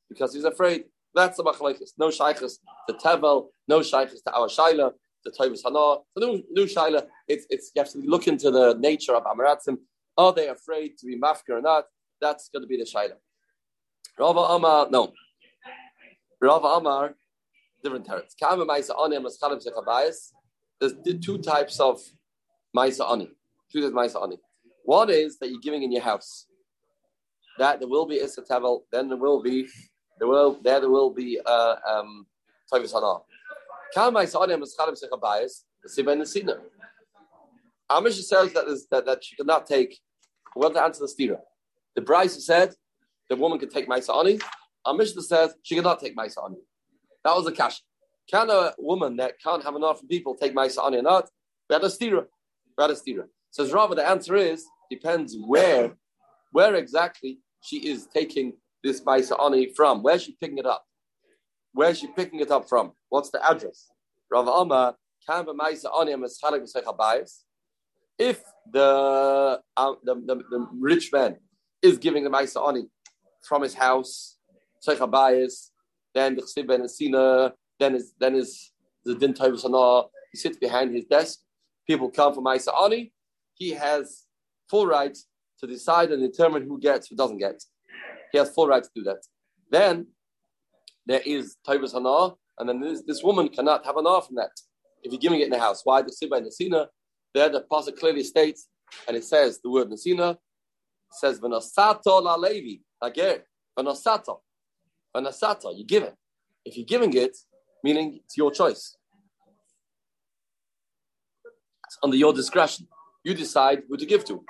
because 0.09 0.33
he's 0.33 0.45
afraid. 0.45 0.85
That's 1.13 1.37
the 1.37 1.43
machlekes. 1.43 1.91
No 1.97 2.09
shaykhs 2.09 2.59
to 2.87 2.95
Tevel, 2.95 3.47
no 3.67 3.81
shaykhs 3.81 4.21
to 4.21 4.33
our 4.33 4.47
Shaila 4.47 4.91
the 5.25 5.31
Tovis 5.31 5.61
Hana. 5.63 6.01
The 6.15 6.25
new, 6.25 6.43
new 6.51 6.65
Shaila, 6.65 7.05
it's, 7.27 7.45
it's, 7.49 7.71
you 7.75 7.81
have 7.81 7.91
to 7.91 7.97
look 7.99 8.27
into 8.27 8.51
the 8.51 8.75
nature 8.75 9.15
of 9.15 9.23
Amaratzim. 9.23 9.77
Are 10.17 10.31
they 10.31 10.47
afraid 10.47 10.97
to 10.99 11.07
be 11.07 11.19
mafka 11.19 11.49
or 11.49 11.61
not? 11.61 11.85
That's 12.21 12.49
going 12.49 12.61
to 12.61 12.67
be 12.67 12.77
the 12.77 12.85
Shaila. 12.85 13.15
Rava 14.17 14.39
Amar, 14.39 14.87
no. 14.89 15.11
Rava 16.45 16.67
Amar, 16.67 17.15
different 17.83 18.05
terrace. 18.05 18.35
Kama 18.39 18.65
Maisa 18.65 18.91
Ani 19.03 19.15
and 19.15 19.25
Maschalim 19.25 19.59
Shechabayis. 19.65 20.31
There's 20.79 20.93
two 21.19 21.39
types 21.39 21.79
of 21.79 21.99
Maisa 22.77 23.11
Ani. 23.11 23.29
Two 23.71 23.81
types 23.81 23.91
of 23.91 24.21
Maisa 24.21 24.23
Ani. 24.23 24.37
One 24.83 25.09
is 25.09 25.39
that 25.39 25.49
you're 25.49 25.59
giving 25.59 25.81
in 25.81 25.91
your 25.91 26.03
house. 26.03 26.45
That 27.57 27.79
there 27.79 27.87
will 27.87 28.05
be 28.05 28.17
Issa 28.17 28.43
Tevel, 28.43 28.81
then 28.91 29.07
there 29.09 29.17
will 29.17 29.41
be, 29.41 29.67
there 30.19 30.27
will, 30.27 30.59
there, 30.61 30.81
there 30.81 30.89
will 30.89 31.09
be 31.09 31.39
uh, 31.43 31.75
um, 31.89 32.27
Tovis 32.71 32.93
Hana. 32.93 33.21
Amish 37.89 38.21
says 38.23 38.53
that, 38.53 38.65
that, 38.91 39.05
that 39.05 39.23
she 39.23 39.35
cannot 39.35 39.65
take, 39.65 39.99
well 40.55 40.69
to 40.69 40.81
answer 40.81 40.99
the 40.99 41.07
stira. 41.07 41.39
The 41.95 42.01
Bryce 42.01 42.45
said 42.45 42.75
the 43.29 43.35
woman 43.35 43.57
can 43.57 43.69
take 43.69 43.87
Maisa 43.87 44.15
Ani. 44.19 44.39
Amish 44.85 45.19
says 45.21 45.55
she 45.63 45.75
cannot 45.75 45.99
take 45.99 46.15
Maisa 46.15 46.45
Ani. 46.45 46.57
That 47.23 47.35
was 47.35 47.47
a 47.47 47.51
cash. 47.51 47.81
Can 48.29 48.49
a 48.49 48.73
woman 48.77 49.17
that 49.17 49.39
can't 49.41 49.63
have 49.63 49.75
enough 49.75 50.01
people 50.07 50.35
take 50.35 50.55
Maisa 50.55 50.85
Ani 50.85 50.97
or 50.97 51.01
not? 51.01 51.29
We 51.69 51.73
had 51.73 51.83
a 51.83 51.87
stira. 51.87 52.25
Stira. 52.77 53.25
Says 53.51 53.71
Rava, 53.71 53.95
the 53.95 54.07
answer 54.07 54.35
is 54.35 54.65
depends 54.89 55.35
where, 55.45 55.95
where 56.51 56.75
exactly 56.75 57.39
she 57.61 57.77
is 57.77 58.07
taking 58.13 58.53
this 58.83 59.01
Maisa 59.01 59.41
Ani 59.43 59.73
from. 59.73 60.03
Where's 60.03 60.23
she 60.23 60.33
picking 60.39 60.57
it 60.57 60.65
up? 60.65 60.85
Where's 61.73 61.99
she 61.99 62.07
picking 62.07 62.39
it 62.39 62.51
up 62.51 62.69
from? 62.69 62.93
What's 63.09 63.29
the 63.29 63.43
address? 63.45 63.87
Rav 64.29 64.47
Amma 64.47 64.95
can 65.27 65.45
Maisa 65.45 65.85
Ani 65.99 66.13
If 68.17 68.43
the, 68.71 69.61
um, 69.77 69.97
the, 70.03 70.15
the, 70.15 70.35
the 70.35 70.67
rich 70.79 71.11
man 71.11 71.37
is 71.81 71.97
giving 71.97 72.23
the 72.23 72.29
Maisa 72.29 72.67
Ani 72.67 72.87
from 73.43 73.61
his 73.61 73.73
house, 73.73 74.34
then 76.13 76.35
the 76.35 76.41
Chsib 76.41 76.67
ben 76.67 76.87
Sina, 76.87 77.53
then 77.79 77.95
is 77.95 78.13
then 78.19 78.35
is 78.35 78.71
the 79.03 79.15
Din 79.15 79.35
Sana, 79.35 80.03
he 80.31 80.37
sits 80.37 80.57
behind 80.57 80.93
his 80.93 81.05
desk. 81.05 81.39
People 81.87 82.09
come 82.09 82.33
from 82.33 82.45
Maisa 82.45 82.73
Ani. 82.83 83.13
He 83.53 83.71
has 83.71 84.25
full 84.69 84.87
rights 84.87 85.27
to 85.59 85.67
decide 85.67 86.11
and 86.11 86.21
determine 86.21 86.63
who 86.63 86.79
gets, 86.79 87.07
who 87.07 87.15
doesn't 87.15 87.37
get. 87.37 87.63
He 88.31 88.37
has 88.37 88.49
full 88.49 88.67
right 88.67 88.83
to 88.83 88.89
do 88.95 89.03
that. 89.03 89.21
Then 89.71 90.07
there 91.05 91.21
is 91.25 91.57
Taivas 91.67 91.93
Hana, 91.93 92.35
and 92.59 92.67
then 92.67 92.81
this, 92.81 93.03
this 93.05 93.23
woman 93.23 93.47
cannot 93.49 93.85
have 93.85 93.97
an 93.97 94.05
from 94.05 94.35
that 94.35 94.51
if 95.03 95.11
you're 95.11 95.19
giving 95.19 95.39
it 95.39 95.45
in 95.45 95.51
the 95.51 95.59
house. 95.59 95.81
Why? 95.83 96.01
The 96.01 96.09
Sibba 96.09 96.37
and 96.37 96.47
Nasina, 96.47 96.87
there 97.33 97.49
the 97.49 97.65
pasuk 97.71 97.99
clearly 97.99 98.23
states, 98.23 98.67
and 99.07 99.15
it 99.15 99.23
says 99.23 99.59
the 99.63 99.69
word 99.69 99.89
Nasina 99.89 100.37
says 101.11 101.39
Vanasato 101.39 102.21
la 102.21 102.35
Levi, 102.35 102.81
again, 103.01 103.39
Vanasato, 105.15 105.75
you 105.77 105.85
give 105.85 106.03
it. 106.03 106.15
If 106.65 106.75
you're 106.77 106.85
giving 106.85 107.13
it, 107.13 107.37
meaning 107.83 108.19
it's 108.23 108.35
your 108.37 108.51
choice. 108.51 108.97
It's 111.85 111.97
under 112.03 112.17
your 112.17 112.33
discretion. 112.33 112.87
You 113.23 113.33
decide 113.33 113.83
who 113.87 113.97
to 113.97 114.05
give 114.05 114.25
to. 114.25 114.43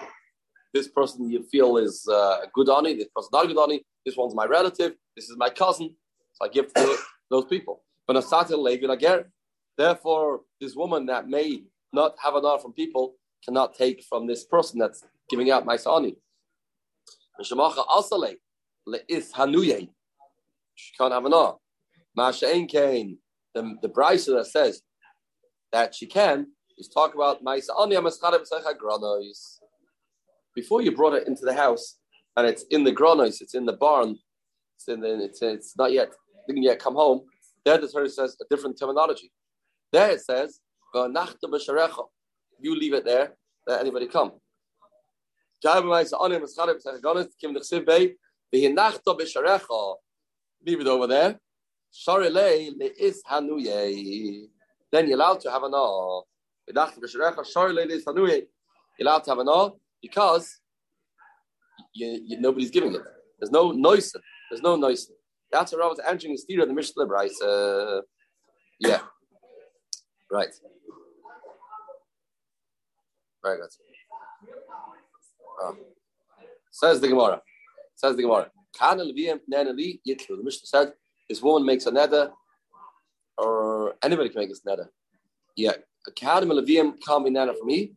This 0.74 0.88
person 0.88 1.30
you 1.30 1.44
feel 1.44 1.78
is 1.78 2.08
uh, 2.08 2.38
good 2.54 2.70
on 2.70 2.86
it, 2.86 2.98
this 2.98 3.08
person 3.16 3.30
not 3.32 3.48
good 3.48 3.58
on 3.58 3.72
it, 3.72 3.84
this 4.06 4.18
one's 4.18 4.36
my 4.36 4.46
relative, 4.46 4.94
this 5.16 5.30
is 5.30 5.38
my 5.38 5.50
cousin, 5.50 5.96
so 6.34 6.46
I 6.46 6.50
give 6.50 6.74
to 6.74 6.98
those 7.30 7.46
people. 7.46 7.84
Therefore, 9.78 10.42
this 10.60 10.76
woman 10.76 11.06
that 11.06 11.28
may 11.28 11.64
not 11.94 12.16
have 12.22 12.36
an 12.36 12.46
honor 12.46 12.60
from 12.60 12.74
people 12.74 13.16
cannot 13.44 13.76
take 13.76 14.04
from 14.04 14.28
this 14.28 14.44
person 14.44 14.80
that's 14.80 15.04
giving 15.30 15.52
out 15.52 15.66
my 15.66 15.78
sani. 15.78 16.16
She 20.76 20.94
can't 20.98 21.14
have 21.14 21.26
an 21.26 21.34
honor. 21.34 21.54
The, 23.54 23.76
the 23.82 23.88
Bryce 23.88 24.26
that 24.26 24.48
says 24.48 24.82
that 25.72 25.96
she 25.96 26.06
can 26.06 26.48
is 26.78 26.88
talk 26.90 27.16
about 27.16 27.42
my 27.42 27.60
Before 30.54 30.82
you 30.82 30.96
brought 30.96 31.14
it 31.14 31.28
into 31.28 31.46
the 31.46 31.54
house 31.54 31.98
and 32.36 32.48
it's 32.48 32.64
in 32.70 32.84
the 32.84 32.92
granos, 32.92 33.42
it's 33.42 33.56
in 33.56 33.66
the 33.66 33.74
barn, 33.74 34.18
it's 34.76 34.88
in 34.88 35.00
the, 35.00 35.24
it's, 35.24 35.42
it's 35.42 35.78
not 35.78 35.92
yet 35.92 36.14
didn't 36.48 36.64
yet 36.64 36.80
come 36.80 36.96
home. 36.96 37.22
There 37.64 37.78
the 37.78 37.88
Torah 37.88 38.10
says 38.10 38.38
a 38.42 38.46
different 38.50 38.78
terminology. 38.80 39.32
There 39.92 40.12
it 40.12 40.22
says, 40.22 40.60
you 42.60 42.80
leave 42.80 42.94
it 42.94 43.06
there, 43.06 43.36
let 43.68 43.82
anybody 43.82 44.08
come. 44.08 44.34
Gabe 45.62 45.86
Leave 50.66 50.82
it 50.82 50.88
over 50.88 51.08
there. 51.08 51.40
Sorry 51.92 52.30
lay 52.30 52.72
le 52.72 52.90
is 53.00 53.22
hanuye. 53.30 54.48
Then 54.92 55.08
you're 55.08 55.18
allowed 55.18 55.40
to 55.42 55.52
have 55.52 55.64
an 55.64 55.74
all. 55.74 56.28
You're 56.68 56.82
allowed 56.82 56.94
to 59.24 59.30
have 59.30 59.40
an 59.40 59.48
all 59.48 59.80
because 60.02 60.60
you, 61.94 62.20
you, 62.26 62.40
nobody's 62.40 62.72
giving 62.72 62.96
it. 62.96 63.02
There's 63.40 63.52
no 63.52 63.72
noise. 63.72 64.14
There's 64.50 64.62
no 64.62 64.76
noise. 64.76 65.10
That's 65.52 65.72
what 65.72 65.84
I 65.84 65.88
was 65.88 66.00
entering 66.06 66.34
the 66.34 66.38
steer 66.38 66.64
of 66.64 66.68
the 66.68 66.74
Mishnah, 66.74 67.06
right? 67.06 67.32
Uh, 67.44 68.02
yeah. 68.80 69.02
Right. 70.32 70.50
Very 73.44 73.58
good. 73.58 73.70
Oh. 75.62 75.78
Says 76.72 77.00
the 77.00 77.08
Gemara. 77.08 77.42
Says 77.96 78.16
the 78.16 78.24
Gemara. 78.24 78.50
The 78.80 80.42
Mishnah 80.44 80.68
said 80.68 80.94
this 81.30 81.42
woman 81.42 81.66
makes 81.66 81.86
a 81.86 81.92
neder, 81.92 82.32
or 83.38 83.96
anybody 84.04 84.30
can 84.30 84.42
make 84.42 84.50
a 84.50 84.70
neder. 84.70 84.88
Yeah. 85.56 85.74
Kahanim 86.10 86.52
Levium 86.52 86.94
can't 87.06 87.26
be 87.26 87.32
neder 87.32 87.58
for 87.58 87.66
me. 87.66 87.94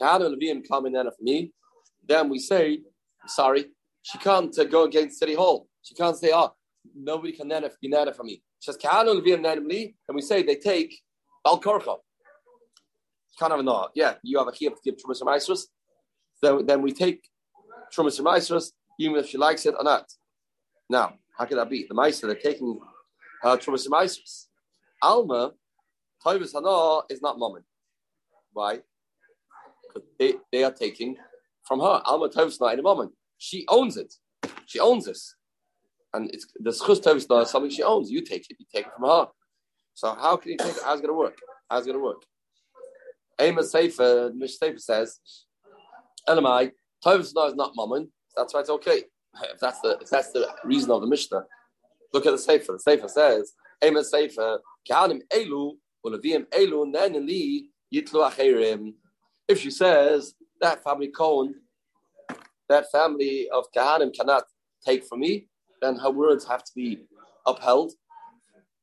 Kahanim 0.00 0.34
Levium 0.34 0.62
can't 0.66 0.84
be 0.84 0.90
neder 0.90 1.14
for 1.16 1.22
me. 1.22 1.52
Then 2.06 2.28
we 2.30 2.38
say, 2.38 2.80
sorry, 3.26 3.66
she 4.02 4.18
can't 4.18 4.56
uh, 4.58 4.64
go 4.64 4.84
against 4.84 5.18
City 5.18 5.34
Hall. 5.34 5.68
She 5.82 5.94
can't 5.94 6.16
say, 6.16 6.30
oh, 6.32 6.54
nobody 6.94 7.32
can 7.32 7.48
neder, 7.50 7.70
be 7.80 7.92
for 8.14 8.24
me. 8.24 8.42
She 8.60 8.72
says, 8.72 8.78
Kahanim 8.78 9.20
Levium 9.20 9.40
neder 9.40 9.94
and 10.08 10.14
we 10.14 10.22
say 10.22 10.42
they 10.42 10.56
take 10.56 10.94
Al 11.46 11.60
Korcha. 11.60 11.96
Can't 13.38 13.52
have 13.52 13.60
a 13.60 13.62
no. 13.62 13.88
Yeah, 13.94 14.14
you 14.22 14.38
have 14.38 14.48
a 14.48 14.52
chiyuv 14.52 14.74
to 14.74 14.80
give 14.84 14.96
Trumas. 14.96 15.62
Then, 16.42 16.66
then 16.66 16.82
we 16.82 16.92
take 16.92 17.22
Trumas 17.94 18.20
even 18.98 19.16
if 19.16 19.28
she 19.28 19.38
likes 19.38 19.64
it 19.66 19.74
or 19.78 19.84
not. 19.84 20.06
Now, 20.90 21.14
how 21.36 21.44
can 21.44 21.56
that 21.56 21.70
be? 21.70 21.86
The 21.88 21.94
Meister, 21.94 22.26
they're 22.26 22.36
taking 22.36 22.80
uh, 23.44 23.56
Trumas 23.56 23.88
Maestros. 23.88 24.48
Alma, 25.02 25.52
Toivus 26.24 26.52
Hana 26.52 27.02
is 27.08 27.22
not 27.22 27.38
Mammon. 27.38 27.62
Why? 28.52 28.80
Because 29.82 30.08
they, 30.18 30.34
they 30.50 30.64
are 30.64 30.72
taking 30.72 31.16
from 31.64 31.80
her. 31.80 32.02
Alma 32.04 32.28
Toivus 32.28 32.60
not 32.60 32.72
in 32.72 32.80
a 32.80 32.82
moment. 32.82 33.12
She 33.38 33.64
owns 33.68 33.96
it. 33.96 34.12
She 34.66 34.80
owns 34.80 35.04
this. 35.04 35.34
And 36.12 36.30
it's 36.32 36.46
the 36.58 36.70
Schus 36.70 37.00
Toivus 37.00 37.42
is 37.42 37.50
something 37.50 37.70
she 37.70 37.82
owns. 37.82 38.10
You 38.10 38.22
take 38.22 38.50
it. 38.50 38.56
You 38.58 38.66
take 38.74 38.86
it 38.86 38.92
from 38.96 39.08
her. 39.08 39.28
So 39.94 40.14
how 40.14 40.36
can 40.36 40.52
you 40.52 40.58
take 40.58 40.76
it? 40.76 40.82
How's 40.84 40.98
it 40.98 41.02
going 41.02 41.14
to 41.14 41.18
work? 41.18 41.38
How's 41.70 41.86
it 41.86 41.90
going 41.90 42.00
to 42.00 42.04
work? 42.04 42.22
Amos 43.40 43.70
Sefer, 43.70 44.32
Mish 44.34 44.58
says, 44.78 45.20
Elamai, 46.28 46.72
Tovus 47.04 47.26
is 47.26 47.54
not 47.54 47.72
mammon. 47.76 48.10
That's 48.38 48.54
why 48.54 48.60
it's 48.60 48.70
okay. 48.70 49.02
If 49.42 49.58
that's 49.60 49.80
the 49.80 49.98
if 50.00 50.08
that's 50.08 50.30
the 50.30 50.48
reason 50.64 50.92
of 50.92 51.00
the 51.00 51.08
Mishnah, 51.08 51.44
look 52.12 52.24
at 52.24 52.30
the 52.30 52.38
Sefer. 52.38 52.74
The 52.74 52.78
Sefer 52.78 53.08
says, 53.08 53.52
Amos 53.82 54.10
Sefer, 54.12 54.60
Kahanim 54.88 55.22
Elu, 55.34 55.72
Ulavim 56.06 56.46
Elu, 56.50 56.92
then 56.92 57.26
Li 57.26 57.68
Yitlu 57.92 58.30
Acherim. 58.30 58.94
If 59.48 59.60
she 59.60 59.72
says 59.72 60.34
that 60.60 60.84
family 60.84 61.08
Cohen, 61.08 61.56
that 62.68 62.90
family 62.92 63.48
of 63.52 63.64
Kahanim 63.76 64.14
cannot 64.14 64.44
take 64.86 65.04
from 65.04 65.20
me, 65.20 65.48
then 65.82 65.96
her 65.96 66.10
words 66.10 66.46
have 66.46 66.62
to 66.62 66.70
be 66.76 66.98
upheld, 67.44 67.92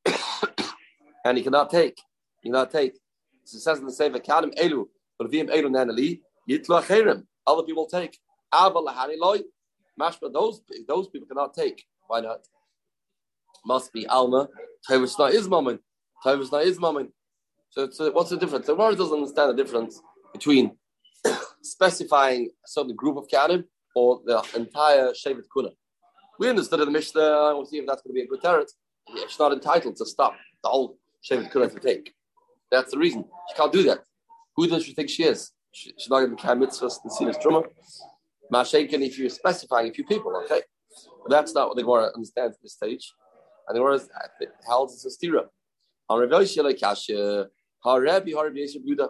and 1.26 1.38
he 1.38 1.44
cannot 1.44 1.70
take. 1.70 1.98
He 2.42 2.50
cannot 2.50 2.72
take. 2.72 2.94
So 3.46 3.56
it 3.56 3.62
says 3.62 3.80
in 3.80 3.86
the 3.86 3.94
Sefer, 3.94 4.20
Kalim 4.20 4.54
Elu, 4.58 4.84
Levim 5.22 5.50
Elu 5.50 5.70
Nanali, 5.70 6.20
Yitlu 6.50 6.84
Acherim. 6.84 7.24
Other 7.48 7.64
people 7.64 7.86
take. 7.86 8.20
Those, 10.34 10.62
those 10.88 11.08
people 11.10 11.28
cannot 11.28 11.54
take. 11.54 11.84
Why 12.08 12.22
not? 12.22 12.42
Must 13.66 13.92
be 13.92 14.06
Alma. 14.08 14.48
Tavis 14.90 15.18
not 15.18 15.34
is 15.34 15.48
moment. 15.48 15.82
Tavis 16.24 16.52
not 16.52 16.64
is 16.64 16.80
moment. 16.80 17.12
So, 17.70 17.90
so 17.90 18.12
what's 18.12 18.30
the 18.30 18.38
difference? 18.38 18.68
The 18.68 18.76
word 18.76 18.98
doesn't 18.98 19.14
understand 19.14 19.50
the 19.52 19.64
difference 19.64 20.02
between 20.34 20.78
specifying 21.62 22.50
a 22.66 22.68
certain 22.68 22.96
group 22.96 23.18
of 23.18 23.28
Kalim 23.28 23.64
or 23.96 24.22
the 24.26 24.44
entire 24.56 25.12
Shevet 25.12 25.44
Kuna. 25.54 25.70
We 26.40 26.50
understood 26.50 26.82
in 26.82 26.86
the 26.86 26.92
Mishnah, 26.92 27.54
we'll 27.56 27.66
see 27.66 27.78
if 27.78 27.88
that's 27.88 28.02
going 28.02 28.14
to 28.14 28.20
be 28.20 28.22
a 28.22 28.28
good 28.28 28.42
terror. 28.42 28.66
She's 29.28 29.40
not 29.40 29.54
entitled 29.54 29.96
to 29.98 30.06
stop 30.06 30.36
the 30.64 30.70
whole 30.70 30.98
Shevet 31.30 31.52
Kuna 31.52 31.70
to 31.70 31.80
take. 31.80 32.14
That's 32.72 32.92
the 32.92 32.98
reason. 32.98 33.26
She 33.50 33.56
can't 33.56 33.72
do 33.72 33.84
that. 33.84 34.00
Who 34.56 34.68
does 34.68 34.86
she 34.86 34.94
think 34.94 35.10
she 35.10 35.24
is? 35.24 35.52
She, 35.72 35.94
she's 35.98 36.10
not 36.10 36.20
going 36.20 36.36
to 36.36 36.36
be 36.36 36.66
mitzvahs 36.66 37.00
and 37.04 37.12
see 37.12 37.26
this 37.26 37.38
drummer. 37.38 37.64
Mashenkin, 38.52 39.06
if 39.06 39.18
you're 39.18 39.30
specifying 39.30 39.90
a 39.90 39.94
few 39.94 40.06
people, 40.06 40.36
okay? 40.44 40.62
But 41.24 41.32
that's 41.32 41.54
not 41.54 41.68
what 41.68 41.78
the 41.78 41.84
Gemara 41.84 42.12
understands 42.14 42.56
at 42.56 42.62
this 42.62 42.74
stage. 42.74 43.12
And 43.68 43.76
the 43.76 43.80
Gemara 43.80 44.00
held 44.68 44.90
uh, 44.90 44.94
it's 44.94 45.06
a 45.06 45.10
stira. 45.10 45.46
On 46.10 46.30
Kasha, 46.80 47.48
Harabi, 47.84 48.34
Harabi, 48.34 48.86
Buddha. 48.86 49.10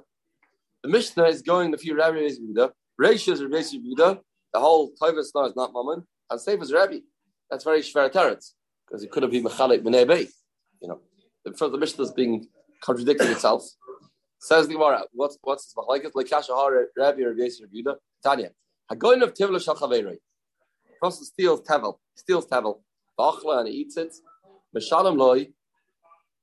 The 0.84 0.90
Mishnah 0.90 1.26
is 1.26 1.42
going 1.42 1.72
the 1.72 1.78
few 1.78 1.98
Rabbi 1.98 2.30
Buddha. 2.40 2.72
Reisha 3.02 3.34
is 3.34 3.44
Rabbi 3.44 3.64
Buddha. 3.84 4.20
The 4.54 4.60
whole 4.60 4.92
Tovas 5.02 5.28
now 5.36 5.46
is 5.46 5.56
not 5.56 5.74
Mammon. 5.74 6.04
And 6.30 6.40
Seif 6.40 6.62
is 6.62 6.72
Rabbi. 6.72 7.00
That's 7.50 7.64
very 7.64 7.82
Shver. 7.82 8.12
Because 8.12 9.04
it 9.04 9.12
could 9.12 9.24
have 9.24 9.32
been 9.32 9.44
Mechalik 9.44 9.82
B'nei 9.82 10.30
You 10.82 10.88
know, 10.88 11.00
the, 11.44 11.70
the 11.70 11.78
Mishnah 11.78 12.04
is 12.06 12.12
being 12.12 12.48
contradicting 12.82 13.28
itself. 13.30 13.68
Says 14.40 14.68
the 14.68 14.74
Gemara, 14.74 15.04
what's 15.12 15.38
what's 15.42 15.66
this 15.66 15.74
machlekes? 15.74 16.12
Lekasha 16.12 16.56
har 16.56 16.86
Rabbi 16.96 17.24
or 17.24 17.34
Yisrael 17.34 17.68
Yehuda. 17.74 17.96
Tanya, 18.24 18.52
Hagoyin 18.92 19.24
of 19.24 19.34
Tivla 19.34 19.60
Shachaverei. 19.60 20.18
Person 21.02 21.26
steals 21.26 21.62
tevel, 21.62 21.98
steals 22.16 22.46
tevel, 22.46 22.82
bachla 23.20 23.60
and 23.60 23.68
he 23.68 23.76
eats 23.76 23.98
it. 23.98 24.14
Meshalem 24.76 25.18
loy, 25.18 25.48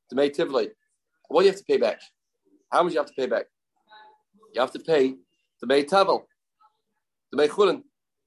to 0.08 0.16
make 0.16 0.34
tivlei. 0.34 0.70
What 1.28 1.42
do 1.42 1.46
you 1.46 1.52
have 1.52 1.58
to 1.58 1.64
pay 1.64 1.76
back? 1.78 2.00
How 2.70 2.82
much 2.82 2.92
do 2.92 2.94
you 2.94 3.00
have 3.00 3.08
to 3.08 3.14
pay 3.14 3.26
back? 3.26 3.46
You 4.54 4.60
have 4.60 4.72
to 4.72 4.78
pay 4.78 5.10
to 5.10 5.66
make 5.66 5.88
tevel, 5.88 6.22
to 7.30 7.36
make 7.36 7.50
chulin, 7.50 7.82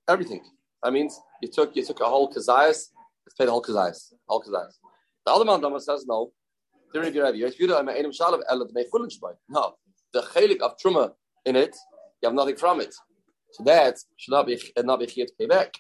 everything. 0.08 0.42
That 0.84 0.94
means 0.94 1.20
you 1.42 1.50
took 1.52 1.76
you 1.76 1.86
took 1.86 2.00
a 2.00 2.06
whole 2.06 2.32
kazayas, 2.32 2.92
let's 3.26 3.36
pay 3.38 3.46
the 3.46 3.52
whole 3.52 3.62
kazayas, 3.62 4.14
whole 4.28 4.42
kazayas. 4.42 4.80
The 5.26 5.32
other 5.32 5.46
man 5.46 5.80
says 5.80 6.06
no. 6.08 6.32
No, 6.94 7.02
the 7.02 7.12
chelik 10.22 10.62
of 10.62 10.78
truma 10.78 11.12
in 11.46 11.56
it, 11.56 11.76
you 12.22 12.30
have 12.30 12.34
nothing 12.34 12.56
from 12.56 12.80
it. 12.80 12.96
So 13.56 13.64
that 13.64 13.98
should 14.18 14.32
not 14.32 14.48
be 14.48 14.62
not 14.80 15.00
be 15.00 15.06
here 15.06 15.26
to 15.26 15.34
pay 15.40 15.46
back. 15.46 15.74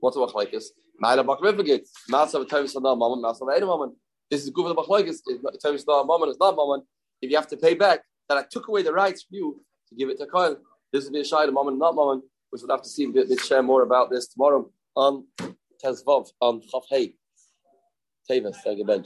What's 0.00 0.16
the 0.16 0.22
machlekes? 0.22 0.64
Ma'ala 1.02 1.26
bakrivigit. 1.26 1.86
Ma'asa 2.10 2.42
v'tavis 2.42 2.74
not 2.80 2.96
mammon. 2.96 3.22
Ma'asa 3.22 3.42
v'einu 3.42 3.66
mammon. 3.66 3.94
This 4.30 4.44
is 4.44 4.48
good 4.48 4.62
for 4.62 4.68
the 4.70 4.80
machlekes. 4.80 5.20
Tavis 5.62 5.84
not 5.86 6.06
mammon 6.06 6.30
is 6.30 6.38
not 6.40 6.56
mammon. 6.56 6.82
If 7.20 7.30
you 7.30 7.36
have 7.36 7.48
to 7.48 7.56
pay 7.58 7.74
back, 7.74 8.00
that 8.30 8.38
I 8.38 8.44
took 8.50 8.68
away 8.68 8.80
the 8.80 8.94
rights 8.94 9.24
from 9.24 9.36
you 9.36 9.60
to 9.90 9.94
give 9.94 10.08
it 10.08 10.16
to 10.18 10.26
Kyle. 10.26 10.56
This 10.90 11.04
would 11.04 11.12
be 11.12 11.20
a 11.20 11.24
shy 11.24 11.44
mammon, 11.46 11.78
not 11.78 11.94
mammon. 11.94 12.22
We 12.50 12.58
should 12.58 12.70
have 12.70 12.82
to 12.82 12.88
see 12.88 13.04
a 13.04 13.08
bit, 13.08 13.40
share 13.40 13.62
more 13.62 13.82
about 13.82 14.10
this 14.10 14.28
tomorrow 14.28 14.70
on 14.94 15.26
Tezvov 15.84 16.30
on 16.40 16.62
Chav 16.72 16.84
Hey. 16.88 17.14
Tavis, 18.30 18.56
thank 18.64 18.78
you, 18.78 18.86
bench. 18.86 19.04